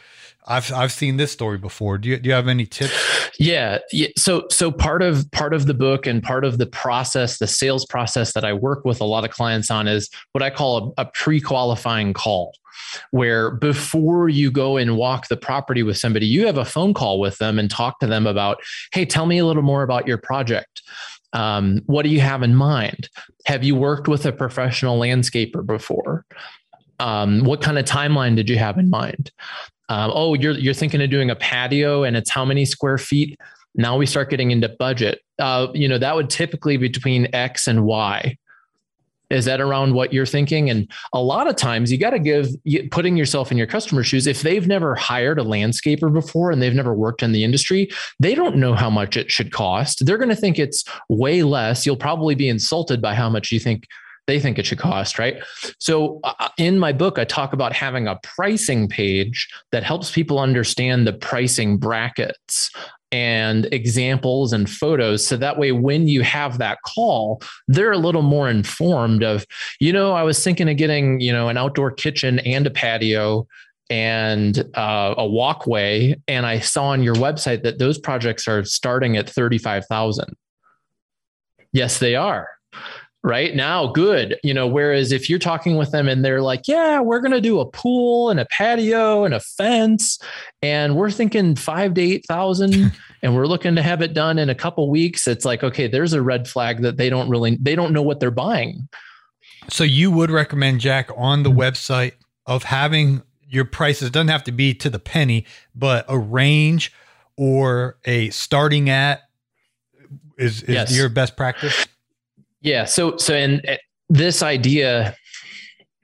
I've 0.50 0.74
I've 0.74 0.92
seen 0.92 1.18
this 1.18 1.32
story 1.32 1.60
before. 1.60 1.98
Do 1.98 2.10
you 2.10 2.18
do 2.18 2.28
you 2.28 2.34
have 2.34 2.48
any 2.48 2.66
tips? 2.66 3.30
Yeah, 3.40 3.78
yeah. 3.92 4.08
So 4.18 4.48
so 4.50 4.72
part 4.72 5.02
of 5.02 5.30
part 5.32 5.54
of 5.54 5.68
the 5.68 5.74
book 5.74 6.08
and 6.08 6.22
part 6.22 6.44
of 6.44 6.58
the 6.58 6.66
process, 6.66 7.38
the 7.38 7.48
sales 7.48 7.86
process 7.86 8.34
that 8.34 8.44
I 8.44 8.54
work 8.54 8.84
with 8.84 9.00
a 9.00 9.06
lot 9.06 9.24
of 9.24 9.30
clients 9.30 9.70
on 9.70 9.88
is 9.88 10.10
what 10.32 10.42
I 10.42 10.50
call 10.50 10.94
a, 10.98 11.04
a 11.04 11.06
pre-qualifying 11.06 12.14
call 12.14 12.54
where 13.12 13.52
before 13.52 14.30
you 14.30 14.50
go 14.50 14.78
and 14.78 14.98
walk 14.98 15.28
the 15.28 15.38
property 15.38 15.84
with 15.84 15.98
somebody, 15.98 16.26
you 16.26 16.46
have 16.48 16.58
a 16.58 16.66
phone 16.66 16.94
call 16.94 17.20
with 17.20 17.38
them 17.38 17.60
and 17.60 17.70
talk 17.70 18.00
to 18.00 18.08
them 18.08 18.26
about, 18.26 18.58
hey, 18.92 19.06
tell 19.06 19.26
me 19.26 19.38
a 19.38 19.46
little 19.46 19.62
more 19.64 19.84
about 19.84 20.08
your 20.08 20.18
project. 20.18 20.82
Um, 21.34 21.82
what 21.86 22.04
do 22.04 22.10
you 22.10 22.22
have 22.22 22.42
in 22.42 22.56
mind? 22.56 23.10
Have 23.46 23.64
you 23.64 23.76
worked 23.76 24.08
with 24.08 24.26
a 24.26 24.32
professional 24.32 25.00
landscaper 25.00 25.64
before? 25.66 26.26
Um, 27.00 27.44
what 27.44 27.62
kind 27.62 27.78
of 27.78 27.86
timeline 27.86 28.36
did 28.36 28.50
you 28.50 28.58
have 28.58 28.78
in 28.78 28.90
mind? 28.90 29.32
Um, 29.90 30.12
oh, 30.14 30.36
you're 30.36 30.54
you're 30.54 30.74
thinking 30.74 31.02
of 31.02 31.10
doing 31.10 31.30
a 31.30 31.36
patio 31.36 32.04
and 32.04 32.16
it's 32.16 32.30
how 32.30 32.46
many 32.46 32.64
square 32.64 32.98
feet? 32.98 33.38
Now 33.76 33.98
we 33.98 34.06
start 34.06 34.30
getting 34.30 34.52
into 34.52 34.70
budget. 34.70 35.22
Uh, 35.40 35.68
you 35.74 35.88
know, 35.88 35.98
that 35.98 36.16
would 36.16 36.30
typically 36.30 36.78
be 36.78 36.88
between 36.88 37.28
X 37.34 37.68
and 37.68 37.84
Y. 37.84 38.38
Is 39.30 39.46
that 39.46 39.62
around 39.62 39.94
what 39.94 40.12
you're 40.12 40.26
thinking? 40.26 40.72
And 40.72 40.92
a 41.14 41.22
lot 41.22 41.48
of 41.48 41.56
times 41.56 41.92
you 41.92 42.00
got 42.00 42.12
to 42.12 42.20
give 42.20 42.50
putting 42.90 43.16
yourself 43.16 43.52
in 43.52 43.60
your 43.60 43.68
customer's 43.68 44.08
shoes. 44.08 44.26
If 44.26 44.42
they've 44.42 44.68
never 44.68 44.96
hired 44.96 45.40
a 45.40 45.44
landscaper 45.44 46.12
before 46.12 46.50
and 46.50 46.62
they've 46.62 46.74
never 46.74 46.96
worked 46.96 47.22
in 47.22 47.32
the 47.32 47.44
industry, 47.44 47.90
they 48.20 48.34
don't 48.34 48.56
know 48.56 48.74
how 48.74 48.90
much 48.90 49.18
it 49.18 49.32
should 49.32 49.52
cost. 49.52 50.06
They're 50.06 50.18
going 50.18 50.30
to 50.30 50.36
think 50.36 50.58
it's 50.58 50.84
way 51.10 51.44
less. 51.44 51.86
You'll 51.86 51.96
probably 51.96 52.34
be 52.34 52.50
insulted 52.50 53.04
by 53.04 53.14
how 53.14 53.30
much 53.30 53.52
you 53.52 53.60
think 53.60 53.86
they 54.30 54.40
think 54.40 54.60
it 54.60 54.66
should 54.66 54.78
cost, 54.78 55.18
right? 55.18 55.38
So 55.80 56.20
uh, 56.24 56.50
in 56.58 56.78
my 56.78 56.94
book, 56.94 57.18
I 57.18 57.26
talk 57.26 57.52
about 57.52 57.74
having 57.74 58.08
a 58.08 58.20
pricing 58.22 58.88
page 58.88 59.50
that 59.72 59.84
helps 59.84 60.12
people 60.12 60.40
understand 60.40 61.08
the 61.08 61.14
pricing 61.14 61.78
brackets 61.78 62.70
and 63.12 63.68
examples 63.72 64.54
and 64.54 64.70
photos. 64.70 65.26
So 65.26 65.36
that 65.38 65.58
way, 65.58 65.72
when 65.72 66.08
you 66.08 66.22
have 66.22 66.60
that 66.60 66.78
call, 66.86 67.42
they're 67.68 67.92
a 67.92 67.98
little 67.98 68.22
more 68.22 68.48
informed 68.48 69.24
of, 69.24 69.48
you 69.80 69.92
know, 69.92 70.14
I 70.14 70.22
was 70.22 70.44
thinking 70.44 70.70
of 70.70 70.78
getting, 70.78 71.20
you 71.20 71.34
know, 71.34 71.50
an 71.50 71.58
outdoor 71.58 71.90
kitchen 71.90 72.38
and 72.40 72.68
a 72.68 72.70
patio 72.70 73.48
and 73.90 74.64
uh, 74.76 75.16
a 75.18 75.26
walkway. 75.26 76.16
And 76.28 76.46
I 76.46 76.60
saw 76.60 76.90
on 76.90 77.02
your 77.02 77.16
website 77.16 77.64
that 77.64 77.80
those 77.80 77.98
projects 77.98 78.48
are 78.48 78.64
starting 78.64 79.18
at 79.18 79.28
35,000. 79.28 80.36
Yes, 81.74 81.98
they 81.98 82.16
are 82.16 82.48
right? 83.24 83.56
Now 83.56 83.88
good. 83.88 84.38
You 84.44 84.54
know 84.54 84.68
whereas 84.68 85.12
if 85.12 85.30
you're 85.30 85.40
talking 85.40 85.76
with 85.76 85.92
them 85.92 86.08
and 86.08 86.24
they're 86.24 86.42
like 86.42 86.68
yeah 86.68 87.00
we're 87.00 87.20
going 87.20 87.32
to 87.32 87.42
do 87.42 87.60
a 87.60 87.66
pool 87.66 88.30
and 88.30 88.40
a 88.40 88.46
patio 88.46 89.26
and 89.26 89.34
a 89.34 89.40
fence 89.40 90.20
and 90.62 90.96
we're 90.96 91.12
thinking 91.12 91.56
5 91.56 91.94
to 91.96 92.02
8000 92.02 92.92
and 93.22 93.36
we're 93.36 93.48
looking 93.48 93.76
to 93.76 93.82
have 93.82 94.02
it 94.02 94.14
done 94.14 94.40
in 94.40 94.50
a 94.50 94.56
couple 94.56 94.90
weeks 94.90 95.28
it's 95.28 95.46
like 95.46 95.64
okay 95.64 95.88
there's 95.88 96.14
a 96.14 96.22
red 96.22 96.48
flag 96.48 96.82
that 96.82 96.98
they 96.98 97.10
don't 97.10 97.30
really 97.30 97.58
they 97.62 97.76
don't 97.76 97.94
know 97.94 98.02
what 98.02 98.20
they're 98.20 98.32
buying. 98.32 98.88
So 99.70 99.84
you 99.84 100.12
would 100.12 100.32
recommend 100.32 100.80
jack 100.80 101.10
on 101.16 101.44
the 101.44 101.50
mm-hmm. 101.50 101.60
website 101.60 102.14
of 102.46 102.64
having 102.64 103.22
your 103.48 103.66
prices 103.66 104.10
doesn't 104.12 104.30
have 104.30 104.44
to 104.44 104.52
be 104.52 104.74
to 104.76 104.90
the 104.90 105.00
penny 105.00 105.46
but 105.76 106.06
a 106.08 106.18
range 106.18 106.94
or 107.36 107.98
a 108.06 108.30
starting 108.30 108.90
at 108.90 109.22
is, 110.38 110.62
is 110.64 110.70
yes. 110.70 110.96
your 110.96 111.10
best 111.10 111.36
practice 111.36 111.88
yeah. 112.62 112.86
So, 112.86 113.18
so, 113.18 113.34
and 113.34 113.68
uh, 113.68 113.78
this 114.10 114.42
idea 114.44 115.16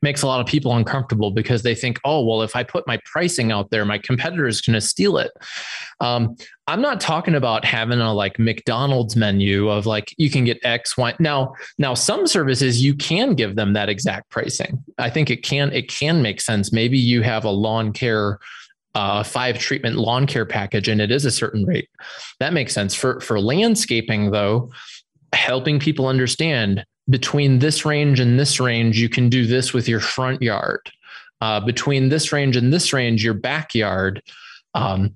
makes 0.05 0.21
a 0.21 0.27
lot 0.27 0.39
of 0.39 0.45
people 0.45 0.75
uncomfortable 0.75 1.31
because 1.31 1.63
they 1.63 1.73
think, 1.73 1.99
oh, 2.05 2.23
well, 2.23 2.43
if 2.43 2.55
I 2.55 2.63
put 2.63 2.85
my 2.85 2.99
pricing 3.05 3.51
out 3.51 3.71
there, 3.71 3.85
my 3.85 3.97
competitor 3.97 4.47
is 4.47 4.61
going 4.61 4.75
to 4.75 4.81
steal 4.81 5.17
it. 5.17 5.31
Um, 5.99 6.35
I'm 6.67 6.81
not 6.81 7.01
talking 7.01 7.33
about 7.33 7.65
having 7.65 7.99
a 7.99 8.13
like 8.13 8.37
McDonald's 8.37 9.15
menu 9.15 9.67
of 9.69 9.87
like 9.87 10.13
you 10.17 10.29
can 10.29 10.45
get 10.45 10.59
X, 10.63 10.95
Y. 10.95 11.15
Now, 11.19 11.53
now 11.79 11.95
some 11.95 12.27
services 12.27 12.83
you 12.83 12.93
can 12.93 13.33
give 13.33 13.55
them 13.55 13.73
that 13.73 13.89
exact 13.89 14.29
pricing. 14.29 14.83
I 14.99 15.09
think 15.09 15.29
it 15.31 15.43
can 15.43 15.73
it 15.73 15.89
can 15.89 16.21
make 16.21 16.39
sense. 16.39 16.71
Maybe 16.71 16.99
you 16.99 17.23
have 17.23 17.43
a 17.43 17.49
lawn 17.49 17.91
care 17.91 18.39
uh, 18.93 19.23
five 19.23 19.59
treatment 19.59 19.97
lawn 19.97 20.25
care 20.25 20.45
package 20.45 20.87
and 20.87 21.01
it 21.01 21.11
is 21.11 21.25
a 21.25 21.31
certain 21.31 21.65
rate. 21.65 21.89
That 22.39 22.53
makes 22.53 22.73
sense. 22.73 22.93
For 22.93 23.19
for 23.19 23.39
landscaping 23.39 24.31
though, 24.31 24.71
helping 25.45 25.79
people 25.79 26.07
understand 26.07 26.83
between 27.07 27.59
this 27.59 27.85
range 27.85 28.19
and 28.19 28.39
this 28.39 28.59
range, 28.59 28.99
you 28.99 29.07
can 29.07 29.29
do 29.29 29.45
this 29.45 29.73
with 29.73 29.87
your 29.87 29.99
front 29.99 30.41
yard. 30.41 30.81
Uh, 31.41 31.59
between 31.59 32.09
this 32.09 32.31
range 32.31 32.55
and 32.55 32.73
this 32.73 32.91
range, 32.91 33.23
your 33.23 33.35
backyard. 33.35 34.23
Um, 34.73 35.13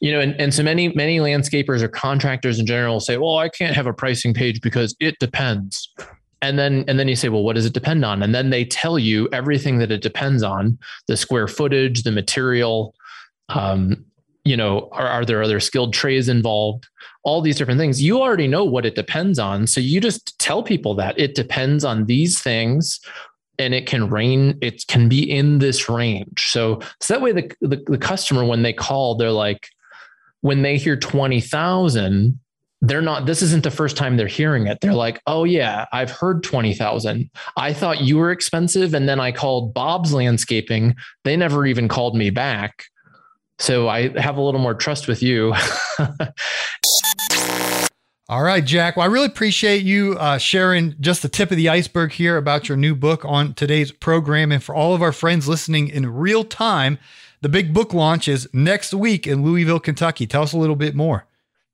you 0.00 0.12
know, 0.12 0.20
and, 0.20 0.34
and 0.40 0.54
so 0.54 0.62
many, 0.62 0.88
many 0.94 1.18
landscapers 1.18 1.82
or 1.82 1.88
contractors 1.88 2.58
in 2.58 2.64
general 2.64 3.00
say, 3.00 3.18
well, 3.18 3.36
I 3.36 3.48
can't 3.50 3.74
have 3.74 3.86
a 3.86 3.92
pricing 3.92 4.32
page 4.32 4.60
because 4.62 4.96
it 4.98 5.18
depends. 5.18 5.92
And 6.40 6.58
then, 6.58 6.84
and 6.88 6.98
then 6.98 7.08
you 7.08 7.16
say, 7.16 7.28
well, 7.28 7.42
what 7.42 7.56
does 7.56 7.66
it 7.66 7.74
depend 7.74 8.04
on? 8.04 8.22
And 8.22 8.34
then 8.34 8.50
they 8.50 8.64
tell 8.64 8.98
you 8.98 9.28
everything 9.32 9.78
that 9.78 9.90
it 9.90 10.02
depends 10.02 10.42
on 10.42 10.78
the 11.08 11.16
square 11.16 11.48
footage, 11.48 12.02
the 12.02 12.12
material, 12.12 12.94
um, 13.50 14.04
you 14.46 14.56
know, 14.56 14.88
are, 14.92 15.06
are 15.06 15.24
there 15.24 15.42
other 15.42 15.60
skilled 15.60 15.92
trades 15.92 16.28
involved? 16.28 16.88
All 17.24 17.40
these 17.40 17.56
different 17.56 17.80
things. 17.80 18.02
You 18.02 18.20
already 18.20 18.46
know 18.46 18.64
what 18.64 18.86
it 18.86 18.94
depends 18.94 19.38
on. 19.38 19.66
So 19.66 19.80
you 19.80 20.00
just 20.00 20.38
tell 20.38 20.62
people 20.62 20.94
that 20.94 21.18
it 21.18 21.34
depends 21.34 21.84
on 21.84 22.06
these 22.06 22.40
things 22.40 23.00
and 23.58 23.74
it 23.74 23.86
can 23.86 24.08
rain, 24.08 24.58
it 24.60 24.86
can 24.86 25.08
be 25.08 25.28
in 25.28 25.58
this 25.58 25.88
range. 25.88 26.50
So, 26.50 26.80
so 27.00 27.14
that 27.14 27.22
way 27.22 27.32
the, 27.32 27.50
the, 27.60 27.82
the 27.86 27.98
customer, 27.98 28.44
when 28.44 28.62
they 28.62 28.72
call, 28.72 29.16
they're 29.16 29.30
like, 29.32 29.68
when 30.42 30.62
they 30.62 30.76
hear 30.76 30.96
20,000, 30.96 32.38
they're 32.82 33.02
not 33.02 33.24
this 33.24 33.40
isn't 33.40 33.64
the 33.64 33.70
first 33.70 33.96
time 33.96 34.16
they're 34.16 34.26
hearing 34.26 34.66
it 34.66 34.78
they're 34.82 34.92
like 34.92 35.20
oh 35.26 35.44
yeah 35.44 35.86
i've 35.92 36.10
heard 36.10 36.42
20000 36.42 37.30
i 37.56 37.72
thought 37.72 38.02
you 38.02 38.18
were 38.18 38.30
expensive 38.30 38.92
and 38.92 39.08
then 39.08 39.18
i 39.18 39.32
called 39.32 39.72
bob's 39.72 40.12
landscaping 40.12 40.94
they 41.24 41.36
never 41.36 41.64
even 41.64 41.88
called 41.88 42.14
me 42.14 42.28
back 42.28 42.84
so 43.58 43.88
I 43.88 44.08
have 44.20 44.36
a 44.36 44.42
little 44.42 44.60
more 44.60 44.74
trust 44.74 45.08
with 45.08 45.22
you. 45.22 45.54
All 48.28 48.42
right, 48.42 48.64
Jack. 48.64 48.96
Well, 48.96 49.04
I 49.04 49.12
really 49.12 49.26
appreciate 49.26 49.84
you 49.84 50.16
uh, 50.18 50.38
sharing 50.38 50.96
just 51.00 51.22
the 51.22 51.28
tip 51.28 51.52
of 51.52 51.56
the 51.56 51.68
iceberg 51.68 52.10
here 52.10 52.36
about 52.36 52.68
your 52.68 52.76
new 52.76 52.96
book 52.96 53.24
on 53.24 53.54
today's 53.54 53.92
program. 53.92 54.50
And 54.50 54.60
for 54.60 54.74
all 54.74 54.94
of 54.94 55.02
our 55.02 55.12
friends 55.12 55.46
listening 55.46 55.88
in 55.88 56.12
real 56.12 56.42
time, 56.42 56.98
the 57.40 57.48
big 57.48 57.72
book 57.72 57.94
launch 57.94 58.26
is 58.26 58.48
next 58.52 58.92
week 58.92 59.28
in 59.28 59.44
Louisville, 59.44 59.78
Kentucky. 59.78 60.26
Tell 60.26 60.42
us 60.42 60.52
a 60.52 60.58
little 60.58 60.74
bit 60.74 60.96
more. 60.96 61.26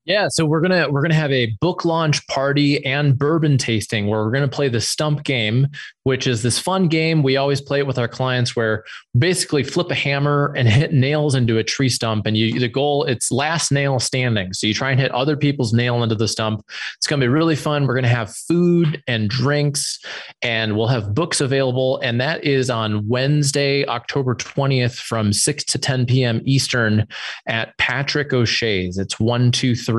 Yeah, 0.04 0.26
so 0.28 0.44
we're 0.44 0.60
gonna 0.60 0.90
we're 0.90 1.02
gonna 1.02 1.14
have 1.14 1.30
a 1.30 1.54
book 1.60 1.84
launch 1.84 2.26
party 2.26 2.84
and 2.84 3.16
bourbon 3.16 3.56
tasting 3.56 4.08
where 4.08 4.24
we're 4.24 4.32
gonna 4.32 4.48
play 4.48 4.68
the 4.68 4.80
stump 4.80 5.22
game, 5.22 5.68
which 6.02 6.26
is 6.26 6.42
this 6.42 6.58
fun 6.58 6.88
game. 6.88 7.22
We 7.22 7.36
always 7.36 7.60
play 7.60 7.78
it 7.78 7.86
with 7.86 8.00
our 8.00 8.08
clients 8.08 8.56
where 8.56 8.82
basically 9.16 9.62
flip 9.62 9.92
a 9.92 9.94
hammer 9.94 10.52
and 10.56 10.68
hit 10.68 10.92
nails 10.92 11.36
into 11.36 11.56
a 11.58 11.62
tree 11.62 11.88
stump. 11.88 12.26
And 12.26 12.36
you 12.36 12.58
the 12.58 12.66
goal, 12.66 13.04
it's 13.04 13.30
last 13.30 13.70
nail 13.70 14.00
standing. 14.00 14.52
So 14.54 14.66
you 14.66 14.74
try 14.74 14.90
and 14.90 14.98
hit 14.98 15.12
other 15.12 15.36
people's 15.36 15.72
nail 15.72 16.02
into 16.02 16.16
the 16.16 16.26
stump. 16.26 16.66
It's 16.96 17.06
gonna 17.06 17.20
be 17.20 17.28
really 17.28 17.54
fun. 17.54 17.86
We're 17.86 17.94
gonna 17.94 18.08
have 18.08 18.34
food 18.34 19.00
and 19.06 19.30
drinks, 19.30 20.00
and 20.42 20.76
we'll 20.76 20.88
have 20.88 21.14
books 21.14 21.40
available. 21.40 22.00
And 22.00 22.20
that 22.20 22.42
is 22.42 22.70
on 22.70 23.06
Wednesday, 23.06 23.86
October 23.86 24.34
20th 24.34 24.96
from 24.96 25.32
6 25.32 25.62
to 25.62 25.78
10 25.78 26.06
p.m. 26.06 26.40
Eastern 26.44 27.06
at 27.46 27.78
Patrick 27.78 28.32
O'Shea's. 28.32 28.98
It's 28.98 29.20
one, 29.20 29.52
two, 29.52 29.76
three 29.76 29.91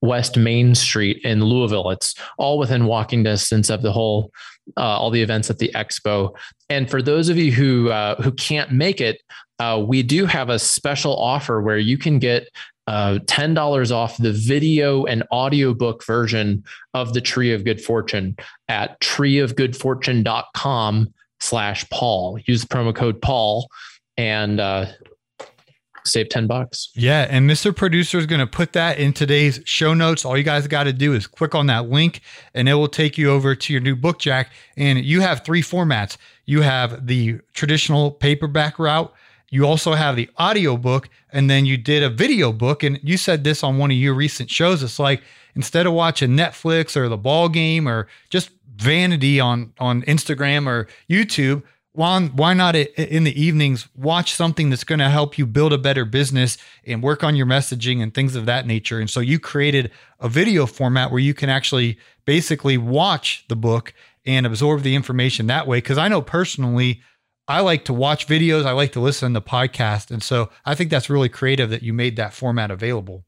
West 0.00 0.36
Main 0.36 0.74
Street 0.74 1.20
in 1.24 1.42
Louisville. 1.42 1.90
It's 1.90 2.14
all 2.38 2.58
within 2.58 2.86
walking 2.86 3.22
distance 3.22 3.70
of 3.70 3.82
the 3.82 3.92
whole 3.92 4.30
uh, 4.76 4.80
all 4.80 5.10
the 5.10 5.22
events 5.22 5.50
at 5.50 5.58
the 5.58 5.70
expo. 5.74 6.34
And 6.68 6.90
for 6.90 7.02
those 7.02 7.28
of 7.28 7.36
you 7.36 7.52
who 7.52 7.90
uh, 7.90 8.20
who 8.22 8.32
can't 8.32 8.72
make 8.72 9.00
it, 9.00 9.22
uh, 9.58 9.82
we 9.86 10.02
do 10.02 10.26
have 10.26 10.50
a 10.50 10.58
special 10.58 11.16
offer 11.16 11.62
where 11.62 11.78
you 11.78 11.96
can 11.96 12.18
get 12.18 12.48
uh, 12.86 13.18
$10 13.24 13.92
off 13.92 14.18
the 14.18 14.32
video 14.32 15.06
and 15.06 15.24
audiobook 15.32 16.04
version 16.04 16.62
of 16.92 17.14
the 17.14 17.20
Tree 17.20 17.52
of 17.52 17.64
Good 17.64 17.80
Fortune 17.80 18.36
at 18.68 19.00
treeofgoodfortune.com 19.00 21.14
slash 21.40 21.88
Paul. 21.88 22.38
Use 22.46 22.60
the 22.62 22.68
promo 22.68 22.94
code 22.94 23.22
Paul 23.22 23.68
and 24.16 24.60
uh, 24.60 24.86
save 26.04 26.28
10 26.28 26.46
bucks. 26.46 26.90
Yeah. 26.94 27.26
And 27.30 27.48
Mr. 27.48 27.74
Producer 27.74 28.18
is 28.18 28.26
going 28.26 28.40
to 28.40 28.46
put 28.46 28.74
that 28.74 28.98
in 28.98 29.12
today's 29.12 29.60
show 29.64 29.94
notes. 29.94 30.24
All 30.24 30.36
you 30.36 30.44
guys 30.44 30.66
got 30.66 30.84
to 30.84 30.92
do 30.92 31.14
is 31.14 31.26
click 31.26 31.54
on 31.54 31.66
that 31.68 31.88
link 31.88 32.20
and 32.52 32.68
it 32.68 32.74
will 32.74 32.88
take 32.88 33.16
you 33.16 33.30
over 33.30 33.54
to 33.54 33.72
your 33.72 33.80
new 33.80 33.96
book, 33.96 34.18
Jack. 34.18 34.50
And 34.76 35.04
you 35.04 35.22
have 35.22 35.44
three 35.44 35.62
formats 35.62 36.16
you 36.46 36.62
have 36.62 37.06
the 37.06 37.40
traditional 37.52 38.10
paperback 38.10 38.78
route. 38.78 39.12
You 39.50 39.66
also 39.66 39.94
have 39.94 40.16
the 40.16 40.28
audio 40.36 40.76
book, 40.76 41.08
and 41.32 41.48
then 41.48 41.64
you 41.64 41.76
did 41.76 42.02
a 42.02 42.10
video 42.10 42.52
book. 42.52 42.82
And 42.82 42.98
you 43.02 43.16
said 43.16 43.44
this 43.44 43.62
on 43.62 43.78
one 43.78 43.90
of 43.90 43.96
your 43.96 44.14
recent 44.14 44.50
shows. 44.50 44.82
It's 44.82 44.98
like 44.98 45.22
instead 45.54 45.86
of 45.86 45.92
watching 45.92 46.30
Netflix 46.30 46.96
or 46.96 47.08
the 47.08 47.16
ball 47.16 47.48
game 47.48 47.88
or 47.88 48.08
just 48.30 48.50
vanity 48.76 49.38
on 49.38 49.72
on 49.78 50.02
Instagram 50.02 50.66
or 50.66 50.88
YouTube, 51.08 51.62
why, 51.94 52.20
why 52.26 52.54
not 52.54 52.74
in 52.74 53.22
the 53.22 53.40
evenings 53.40 53.88
watch 53.94 54.34
something 54.34 54.68
that's 54.68 54.82
going 54.82 54.98
to 54.98 55.08
help 55.08 55.38
you 55.38 55.46
build 55.46 55.72
a 55.72 55.78
better 55.78 56.04
business 56.04 56.58
and 56.84 57.02
work 57.04 57.22
on 57.22 57.36
your 57.36 57.46
messaging 57.46 58.02
and 58.02 58.12
things 58.12 58.34
of 58.34 58.46
that 58.46 58.66
nature? 58.66 58.98
And 58.98 59.08
so 59.08 59.20
you 59.20 59.38
created 59.38 59.92
a 60.18 60.28
video 60.28 60.66
format 60.66 61.12
where 61.12 61.20
you 61.20 61.34
can 61.34 61.48
actually 61.48 61.96
basically 62.24 62.76
watch 62.76 63.44
the 63.48 63.54
book 63.54 63.94
and 64.26 64.44
absorb 64.44 64.82
the 64.82 64.96
information 64.96 65.46
that 65.46 65.68
way. 65.68 65.78
Because 65.78 65.98
i 65.98 66.08
know 66.08 66.20
personally 66.20 67.00
i 67.46 67.60
like 67.60 67.84
to 67.84 67.92
watch 67.92 68.26
videos. 68.26 68.64
I 68.64 68.72
like 68.72 68.92
to 68.92 69.00
listen 69.00 69.34
to 69.34 69.40
podcasts. 69.40 70.10
And 70.10 70.22
so 70.22 70.50
i 70.64 70.74
think 70.74 70.90
that's 70.90 71.08
really 71.08 71.28
creative 71.28 71.70
that 71.70 71.82
you 71.84 71.92
made 71.92 72.16
that 72.16 72.34
format 72.34 72.72
available 72.72 73.24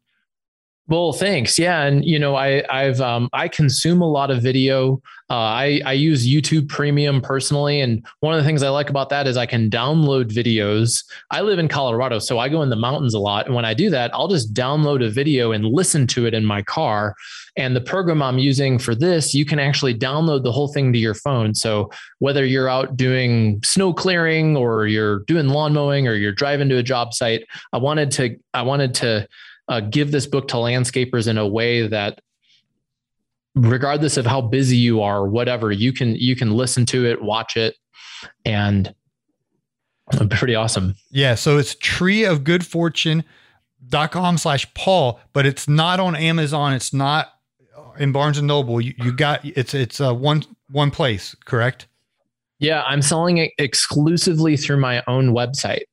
well, 0.88 1.12
thanks. 1.12 1.58
Yeah, 1.58 1.82
and 1.82 2.04
you 2.04 2.18
know, 2.18 2.36
I 2.36 2.62
I've 2.70 3.00
um, 3.00 3.28
I 3.32 3.48
consume 3.48 4.02
a 4.02 4.08
lot 4.08 4.30
of 4.30 4.40
video. 4.40 5.02
Uh, 5.28 5.34
I 5.34 5.80
I 5.84 5.92
use 5.94 6.28
YouTube 6.28 6.68
Premium 6.68 7.20
personally, 7.20 7.80
and 7.80 8.06
one 8.20 8.34
of 8.34 8.40
the 8.40 8.46
things 8.46 8.62
I 8.62 8.68
like 8.68 8.88
about 8.88 9.08
that 9.08 9.26
is 9.26 9.36
I 9.36 9.46
can 9.46 9.68
download 9.68 10.30
videos. 10.30 11.04
I 11.32 11.40
live 11.40 11.58
in 11.58 11.66
Colorado, 11.66 12.20
so 12.20 12.38
I 12.38 12.48
go 12.48 12.62
in 12.62 12.70
the 12.70 12.76
mountains 12.76 13.14
a 13.14 13.18
lot, 13.18 13.46
and 13.46 13.54
when 13.54 13.64
I 13.64 13.74
do 13.74 13.90
that, 13.90 14.14
I'll 14.14 14.28
just 14.28 14.54
download 14.54 15.04
a 15.04 15.10
video 15.10 15.50
and 15.50 15.64
listen 15.64 16.06
to 16.08 16.24
it 16.24 16.34
in 16.34 16.44
my 16.44 16.62
car. 16.62 17.16
And 17.56 17.74
the 17.74 17.80
program 17.80 18.22
I'm 18.22 18.38
using 18.38 18.78
for 18.78 18.94
this, 18.94 19.34
you 19.34 19.44
can 19.44 19.58
actually 19.58 19.94
download 19.94 20.44
the 20.44 20.52
whole 20.52 20.68
thing 20.68 20.92
to 20.92 20.98
your 20.98 21.14
phone. 21.14 21.54
So 21.54 21.90
whether 22.18 22.44
you're 22.44 22.68
out 22.68 22.96
doing 22.96 23.60
snow 23.64 23.92
clearing 23.92 24.56
or 24.56 24.86
you're 24.86 25.20
doing 25.20 25.48
lawn 25.48 25.72
mowing 25.72 26.06
or 26.06 26.14
you're 26.14 26.32
driving 26.32 26.68
to 26.68 26.76
a 26.76 26.82
job 26.82 27.14
site, 27.14 27.44
I 27.72 27.78
wanted 27.78 28.10
to 28.12 28.36
I 28.54 28.62
wanted 28.62 28.94
to 28.96 29.26
uh, 29.68 29.80
give 29.80 30.12
this 30.12 30.26
book 30.26 30.48
to 30.48 30.56
landscapers 30.56 31.28
in 31.28 31.38
a 31.38 31.46
way 31.46 31.86
that 31.86 32.20
regardless 33.54 34.16
of 34.16 34.26
how 34.26 34.40
busy 34.40 34.76
you 34.76 35.00
are 35.00 35.26
whatever 35.26 35.72
you 35.72 35.92
can 35.92 36.14
you 36.16 36.36
can 36.36 36.50
listen 36.50 36.84
to 36.84 37.06
it 37.06 37.22
watch 37.22 37.56
it 37.56 37.74
and 38.44 38.94
pretty 40.30 40.54
awesome. 40.54 40.94
Yeah 41.10 41.34
so 41.34 41.56
it's 41.58 41.74
tree 41.76 42.24
of 42.24 42.44
good 42.44 42.64
fortune 42.64 43.24
dot 43.88 44.12
com 44.12 44.36
slash 44.36 44.72
paul 44.74 45.20
but 45.32 45.46
it's 45.46 45.66
not 45.66 46.00
on 46.00 46.14
amazon. 46.14 46.74
It's 46.74 46.92
not 46.92 47.28
in 47.98 48.12
barnes 48.12 48.36
and 48.36 48.46
noble. 48.46 48.80
You, 48.80 48.92
you 48.98 49.12
got 49.12 49.44
it's 49.44 49.72
it's 49.72 50.00
uh, 50.00 50.14
one 50.14 50.44
one 50.70 50.90
place 50.90 51.34
correct? 51.44 51.88
Yeah 52.58 52.82
i'm 52.82 53.02
selling 53.02 53.38
it 53.38 53.52
exclusively 53.58 54.56
through 54.56 54.78
my 54.78 55.02
own 55.06 55.32
website 55.32 55.84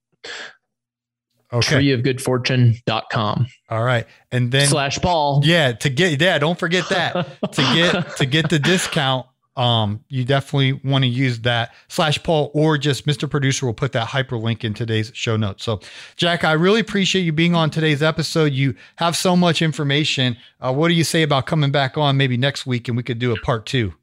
Okay. 1.54 1.76
treeofgoodfortune.com. 1.76 3.48
All 3.70 3.84
right. 3.84 4.08
And 4.32 4.52
then 4.52 4.68
slash 4.68 5.00
Paul. 5.00 5.42
Yeah. 5.44 5.74
To 5.74 5.90
get, 5.90 6.20
yeah, 6.20 6.40
don't 6.40 6.58
forget 6.58 6.90
that 6.90 7.42
to 7.52 7.62
get, 7.76 8.16
to 8.18 8.26
get 8.26 8.50
the 8.50 8.60
discount. 8.60 9.28
Um, 9.56 10.04
you 10.10 10.26
definitely 10.26 10.74
want 10.84 11.04
to 11.04 11.08
use 11.08 11.42
that 11.42 11.76
slash 11.88 12.22
Paul 12.24 12.50
or 12.56 12.78
just 12.80 13.06
Mr. 13.06 13.30
Producer 13.30 13.68
will 13.68 13.74
put 13.76 13.92
that 13.92 14.08
hyperlink 14.08 14.64
in 14.64 14.74
today's 14.74 15.12
show 15.14 15.38
notes. 15.38 15.64
So, 15.64 15.80
Jack, 16.16 16.44
I 16.44 16.54
really 16.54 16.80
appreciate 16.80 17.22
you 17.22 17.34
being 17.34 17.54
on 17.54 17.70
today's 17.70 18.02
episode. 18.02 18.52
You 18.54 18.74
have 18.96 19.16
so 19.16 19.36
much 19.36 19.62
information. 19.62 20.38
Uh, 20.60 20.74
what 20.74 20.88
do 20.88 20.96
you 20.96 21.04
say 21.04 21.22
about 21.22 21.46
coming 21.46 21.72
back 21.72 22.00
on 22.00 22.18
maybe 22.18 22.36
next 22.36 22.66
week 22.66 22.88
and 22.88 22.98
we 22.98 23.04
could 23.04 23.20
do 23.20 23.32
a 23.32 23.40
part 23.42 23.68
two? 23.68 23.94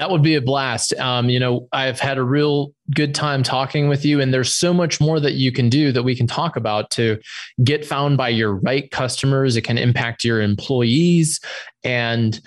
That 0.00 0.10
would 0.10 0.22
be 0.22 0.34
a 0.34 0.40
blast. 0.40 0.94
Um, 0.94 1.28
you 1.28 1.38
know, 1.38 1.68
I've 1.74 2.00
had 2.00 2.16
a 2.16 2.22
real 2.22 2.72
good 2.94 3.14
time 3.14 3.42
talking 3.42 3.86
with 3.86 4.02
you, 4.02 4.18
and 4.18 4.32
there's 4.32 4.54
so 4.54 4.72
much 4.72 4.98
more 4.98 5.20
that 5.20 5.34
you 5.34 5.52
can 5.52 5.68
do 5.68 5.92
that 5.92 6.02
we 6.02 6.16
can 6.16 6.26
talk 6.26 6.56
about 6.56 6.90
to 6.92 7.18
get 7.62 7.84
found 7.84 8.16
by 8.16 8.30
your 8.30 8.54
right 8.54 8.90
customers. 8.90 9.56
It 9.56 9.60
can 9.60 9.76
impact 9.76 10.24
your 10.24 10.40
employees, 10.40 11.38
and 11.84 12.40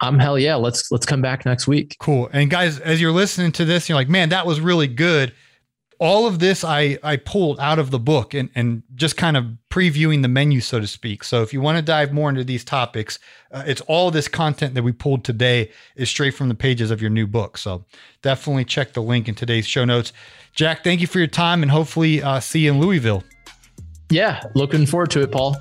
I'm 0.00 0.18
hell 0.18 0.38
yeah. 0.38 0.54
Let's 0.54 0.90
let's 0.90 1.04
come 1.04 1.20
back 1.20 1.44
next 1.44 1.68
week. 1.68 1.96
Cool. 2.00 2.30
And 2.32 2.48
guys, 2.50 2.80
as 2.80 2.98
you're 2.98 3.12
listening 3.12 3.52
to 3.52 3.66
this, 3.66 3.90
you're 3.90 3.96
like, 3.96 4.08
man, 4.08 4.30
that 4.30 4.46
was 4.46 4.58
really 4.58 4.86
good 4.86 5.34
all 6.02 6.26
of 6.26 6.40
this 6.40 6.64
I, 6.64 6.98
I 7.04 7.16
pulled 7.16 7.60
out 7.60 7.78
of 7.78 7.92
the 7.92 7.98
book 8.00 8.34
and, 8.34 8.50
and 8.56 8.82
just 8.96 9.16
kind 9.16 9.36
of 9.36 9.46
previewing 9.70 10.22
the 10.22 10.28
menu, 10.28 10.60
so 10.60 10.80
to 10.80 10.86
speak. 10.88 11.22
So 11.22 11.42
if 11.42 11.52
you 11.52 11.60
want 11.60 11.78
to 11.78 11.82
dive 11.82 12.12
more 12.12 12.28
into 12.28 12.42
these 12.42 12.64
topics, 12.64 13.20
uh, 13.52 13.62
it's 13.68 13.80
all 13.82 14.10
this 14.10 14.26
content 14.26 14.74
that 14.74 14.82
we 14.82 14.90
pulled 14.90 15.24
today 15.24 15.70
is 15.94 16.10
straight 16.10 16.32
from 16.34 16.48
the 16.48 16.56
pages 16.56 16.90
of 16.90 17.00
your 17.00 17.10
new 17.10 17.28
book. 17.28 17.56
So 17.56 17.84
definitely 18.20 18.64
check 18.64 18.94
the 18.94 19.00
link 19.00 19.28
in 19.28 19.36
today's 19.36 19.64
show 19.64 19.84
notes. 19.84 20.12
Jack, 20.56 20.82
thank 20.82 21.00
you 21.00 21.06
for 21.06 21.18
your 21.18 21.28
time 21.28 21.62
and 21.62 21.70
hopefully 21.70 22.20
uh, 22.20 22.40
see 22.40 22.64
you 22.64 22.72
in 22.72 22.80
Louisville. 22.80 23.22
Yeah, 24.10 24.42
looking 24.56 24.86
forward 24.86 25.12
to 25.12 25.22
it, 25.22 25.30
Paul. 25.30 25.56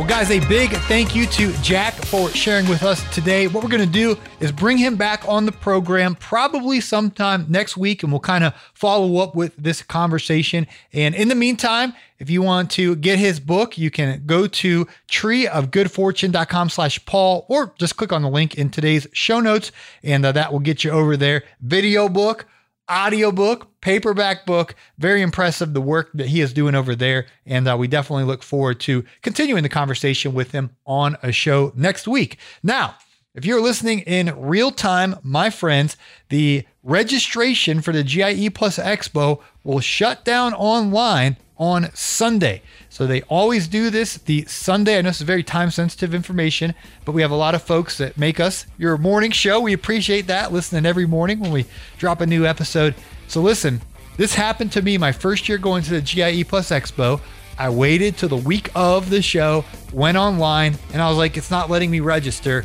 Well, 0.00 0.08
guys, 0.08 0.30
a 0.30 0.40
big 0.48 0.70
thank 0.70 1.14
you 1.14 1.26
to 1.26 1.52
Jack 1.60 1.92
for 1.92 2.30
sharing 2.30 2.66
with 2.70 2.84
us 2.84 3.04
today. 3.14 3.48
What 3.48 3.62
we're 3.62 3.68
going 3.68 3.86
to 3.86 3.86
do 3.86 4.16
is 4.40 4.50
bring 4.50 4.78
him 4.78 4.96
back 4.96 5.28
on 5.28 5.44
the 5.44 5.52
program 5.52 6.14
probably 6.14 6.80
sometime 6.80 7.44
next 7.50 7.76
week, 7.76 8.02
and 8.02 8.10
we'll 8.10 8.18
kind 8.18 8.42
of 8.42 8.54
follow 8.72 9.18
up 9.18 9.34
with 9.34 9.54
this 9.58 9.82
conversation. 9.82 10.66
And 10.94 11.14
in 11.14 11.28
the 11.28 11.34
meantime, 11.34 11.92
if 12.18 12.30
you 12.30 12.40
want 12.40 12.70
to 12.70 12.96
get 12.96 13.18
his 13.18 13.40
book, 13.40 13.76
you 13.76 13.90
can 13.90 14.22
go 14.24 14.46
to 14.46 14.88
treeofgoodfortune.com 15.10 16.70
slash 16.70 17.04
Paul, 17.04 17.44
or 17.50 17.74
just 17.78 17.98
click 17.98 18.10
on 18.10 18.22
the 18.22 18.30
link 18.30 18.54
in 18.54 18.70
today's 18.70 19.06
show 19.12 19.38
notes, 19.38 19.70
and 20.02 20.24
uh, 20.24 20.32
that 20.32 20.50
will 20.50 20.60
get 20.60 20.82
you 20.82 20.92
over 20.92 21.14
there. 21.14 21.44
Video 21.60 22.08
book 22.08 22.46
audiobook, 22.90 23.80
paperback 23.80 24.46
book. 24.46 24.74
Very 24.98 25.22
impressive 25.22 25.72
the 25.72 25.80
work 25.80 26.10
that 26.14 26.28
he 26.28 26.40
is 26.40 26.52
doing 26.52 26.74
over 26.74 26.94
there. 26.94 27.26
And 27.46 27.68
uh, 27.68 27.76
we 27.78 27.88
definitely 27.88 28.24
look 28.24 28.42
forward 28.42 28.80
to 28.80 29.04
continuing 29.22 29.62
the 29.62 29.68
conversation 29.68 30.34
with 30.34 30.52
him 30.52 30.70
on 30.86 31.16
a 31.22 31.32
show 31.32 31.72
next 31.76 32.08
week. 32.08 32.38
Now, 32.62 32.96
if 33.34 33.44
you're 33.44 33.62
listening 33.62 34.00
in 34.00 34.34
real 34.36 34.72
time, 34.72 35.16
my 35.22 35.50
friends, 35.50 35.96
the 36.30 36.66
registration 36.82 37.80
for 37.80 37.92
the 37.92 38.02
GIE 38.02 38.50
Plus 38.50 38.78
Expo 38.78 39.40
will 39.62 39.80
shut 39.80 40.24
down 40.24 40.52
online 40.54 41.36
on 41.60 41.90
Sunday. 41.94 42.62
So 42.88 43.06
they 43.06 43.20
always 43.22 43.68
do 43.68 43.90
this 43.90 44.16
the 44.16 44.44
Sunday. 44.46 44.98
I 44.98 45.02
know 45.02 45.10
this 45.10 45.20
is 45.20 45.26
very 45.26 45.44
time 45.44 45.70
sensitive 45.70 46.14
information, 46.14 46.74
but 47.04 47.12
we 47.12 47.22
have 47.22 47.30
a 47.30 47.36
lot 47.36 47.54
of 47.54 47.62
folks 47.62 47.98
that 47.98 48.16
make 48.16 48.40
us 48.40 48.66
your 48.78 48.96
morning 48.96 49.30
show. 49.30 49.60
We 49.60 49.74
appreciate 49.74 50.26
that 50.28 50.52
listening 50.52 50.86
every 50.86 51.06
morning 51.06 51.38
when 51.38 51.52
we 51.52 51.66
drop 51.98 52.22
a 52.22 52.26
new 52.26 52.46
episode. 52.46 52.94
So 53.28 53.42
listen, 53.42 53.82
this 54.16 54.34
happened 54.34 54.72
to 54.72 54.82
me 54.82 54.96
my 54.96 55.12
first 55.12 55.48
year 55.48 55.58
going 55.58 55.82
to 55.84 55.90
the 55.90 56.00
GIE 56.00 56.44
Plus 56.44 56.70
Expo. 56.70 57.20
I 57.58 57.68
waited 57.68 58.16
till 58.16 58.30
the 58.30 58.36
week 58.36 58.70
of 58.74 59.10
the 59.10 59.20
show, 59.20 59.66
went 59.92 60.16
online, 60.16 60.78
and 60.94 61.02
I 61.02 61.10
was 61.10 61.18
like, 61.18 61.36
it's 61.36 61.50
not 61.50 61.68
letting 61.68 61.90
me 61.90 62.00
register. 62.00 62.64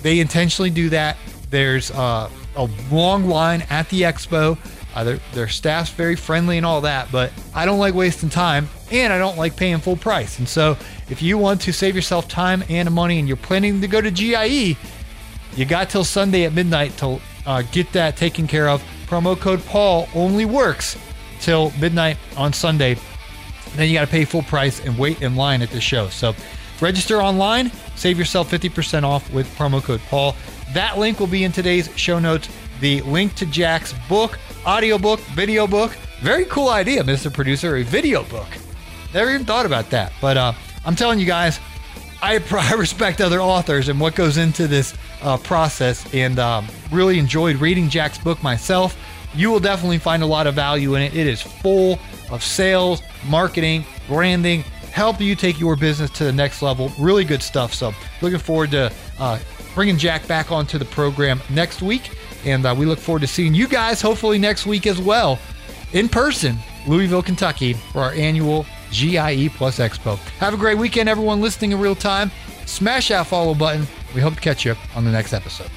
They 0.00 0.18
intentionally 0.18 0.70
do 0.70 0.88
that. 0.88 1.18
There's 1.50 1.90
uh, 1.90 2.30
a 2.56 2.68
long 2.90 3.28
line 3.28 3.66
at 3.68 3.88
the 3.90 4.02
expo. 4.02 4.56
Uh, 4.94 5.16
their, 5.32 5.48
staff's 5.48 5.90
very 5.90 6.16
friendly 6.16 6.56
and 6.56 6.66
all 6.66 6.80
that, 6.80 7.10
but 7.12 7.32
I 7.54 7.64
don't 7.64 7.78
like 7.78 7.94
wasting 7.94 8.28
time 8.28 8.68
and 8.90 9.12
I 9.12 9.18
don't 9.18 9.38
like 9.38 9.56
paying 9.56 9.78
full 9.78 9.96
price. 9.96 10.38
And 10.38 10.48
so, 10.48 10.76
if 11.08 11.22
you 11.22 11.38
want 11.38 11.60
to 11.62 11.72
save 11.72 11.94
yourself 11.94 12.28
time 12.28 12.64
and 12.68 12.90
money 12.90 13.18
and 13.18 13.28
you're 13.28 13.36
planning 13.36 13.80
to 13.80 13.88
go 13.88 14.00
to 14.00 14.10
GIE, 14.10 14.76
you 15.56 15.64
got 15.64 15.90
till 15.90 16.04
Sunday 16.04 16.44
at 16.44 16.52
midnight 16.52 16.96
to 16.98 17.20
uh, 17.46 17.62
get 17.72 17.92
that 17.92 18.16
taken 18.16 18.46
care 18.46 18.68
of. 18.68 18.82
Promo 19.06 19.38
code 19.38 19.64
Paul 19.64 20.08
only 20.14 20.44
works 20.44 20.96
till 21.40 21.72
midnight 21.80 22.16
on 22.36 22.52
Sunday. 22.52 22.96
Then 23.76 23.88
you 23.88 23.94
got 23.94 24.04
to 24.04 24.10
pay 24.10 24.24
full 24.24 24.42
price 24.42 24.84
and 24.84 24.98
wait 24.98 25.22
in 25.22 25.36
line 25.36 25.62
at 25.62 25.70
the 25.70 25.80
show. 25.80 26.08
So, 26.08 26.34
register 26.80 27.22
online, 27.22 27.70
save 27.94 28.18
yourself 28.18 28.50
50% 28.50 29.04
off 29.04 29.32
with 29.32 29.46
promo 29.56 29.82
code 29.82 30.00
Paul. 30.08 30.34
That 30.72 30.98
link 30.98 31.18
will 31.18 31.26
be 31.26 31.44
in 31.44 31.52
today's 31.52 31.90
show 31.96 32.18
notes. 32.18 32.48
The 32.80 33.02
link 33.02 33.34
to 33.36 33.46
Jack's 33.46 33.94
book 34.08 34.38
audiobook, 34.66 35.20
video 35.20 35.66
book. 35.66 35.92
Very 36.20 36.44
cool 36.46 36.68
idea, 36.68 37.02
Mr. 37.02 37.32
Producer, 37.32 37.76
a 37.76 37.82
video 37.82 38.24
book. 38.24 38.48
Never 39.14 39.30
even 39.30 39.46
thought 39.46 39.66
about 39.66 39.90
that. 39.90 40.12
But 40.20 40.36
uh, 40.36 40.52
I'm 40.84 40.94
telling 40.94 41.18
you 41.18 41.26
guys, 41.26 41.60
I, 42.22 42.42
I, 42.50 42.74
respect 42.74 43.20
other 43.20 43.40
authors 43.40 43.88
and 43.88 43.98
what 44.00 44.14
goes 44.14 44.36
into 44.36 44.66
this 44.66 44.94
uh, 45.22 45.36
process 45.38 46.12
and 46.14 46.38
um, 46.38 46.66
really 46.90 47.18
enjoyed 47.18 47.56
reading 47.56 47.88
Jack's 47.88 48.18
book 48.18 48.42
myself. 48.42 48.96
You 49.34 49.50
will 49.50 49.60
definitely 49.60 49.98
find 49.98 50.22
a 50.22 50.26
lot 50.26 50.46
of 50.46 50.54
value 50.54 50.96
in 50.96 51.02
it. 51.02 51.14
It 51.14 51.26
is 51.26 51.40
full 51.40 51.98
of 52.30 52.42
sales, 52.42 53.02
marketing, 53.28 53.84
branding, 54.08 54.62
help 54.92 55.20
you 55.20 55.36
take 55.36 55.60
your 55.60 55.76
business 55.76 56.10
to 56.10 56.24
the 56.24 56.32
next 56.32 56.62
level. 56.62 56.90
Really 56.98 57.24
good 57.24 57.42
stuff. 57.42 57.72
So, 57.72 57.92
looking 58.22 58.40
forward 58.40 58.72
to 58.72 58.92
uh, 59.20 59.38
bringing 59.74 59.96
Jack 59.96 60.26
back 60.26 60.50
onto 60.50 60.78
the 60.78 60.84
program 60.84 61.40
next 61.48 61.80
week. 61.80 62.10
And 62.44 62.64
uh, 62.64 62.74
we 62.76 62.86
look 62.86 62.98
forward 62.98 63.20
to 63.20 63.26
seeing 63.26 63.54
you 63.54 63.68
guys 63.68 64.00
hopefully 64.00 64.38
next 64.38 64.66
week 64.66 64.86
as 64.86 65.00
well 65.00 65.38
in 65.92 66.08
person, 66.08 66.56
Louisville, 66.86 67.22
Kentucky, 67.22 67.72
for 67.74 68.00
our 68.00 68.12
annual 68.12 68.64
GIE 68.90 69.48
Plus 69.56 69.78
Expo. 69.78 70.16
Have 70.38 70.54
a 70.54 70.56
great 70.56 70.78
weekend, 70.78 71.08
everyone 71.08 71.40
listening 71.40 71.72
in 71.72 71.80
real 71.80 71.94
time. 71.94 72.30
Smash 72.66 73.08
that 73.08 73.26
follow 73.26 73.54
button. 73.54 73.86
We 74.14 74.20
hope 74.20 74.34
to 74.34 74.40
catch 74.40 74.64
you 74.64 74.76
on 74.94 75.04
the 75.04 75.10
next 75.10 75.32
episode. 75.32 75.70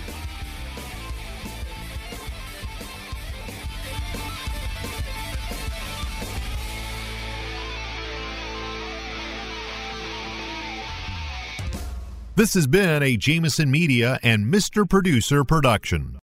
This 12.35 12.55
has 12.55 12.65
been 12.65 13.03
a 13.03 13.15
Jamison 13.15 13.69
Media 13.69 14.19
and 14.23 14.51
Mr. 14.51 14.89
Producer 14.89 15.43
production. 15.43 16.11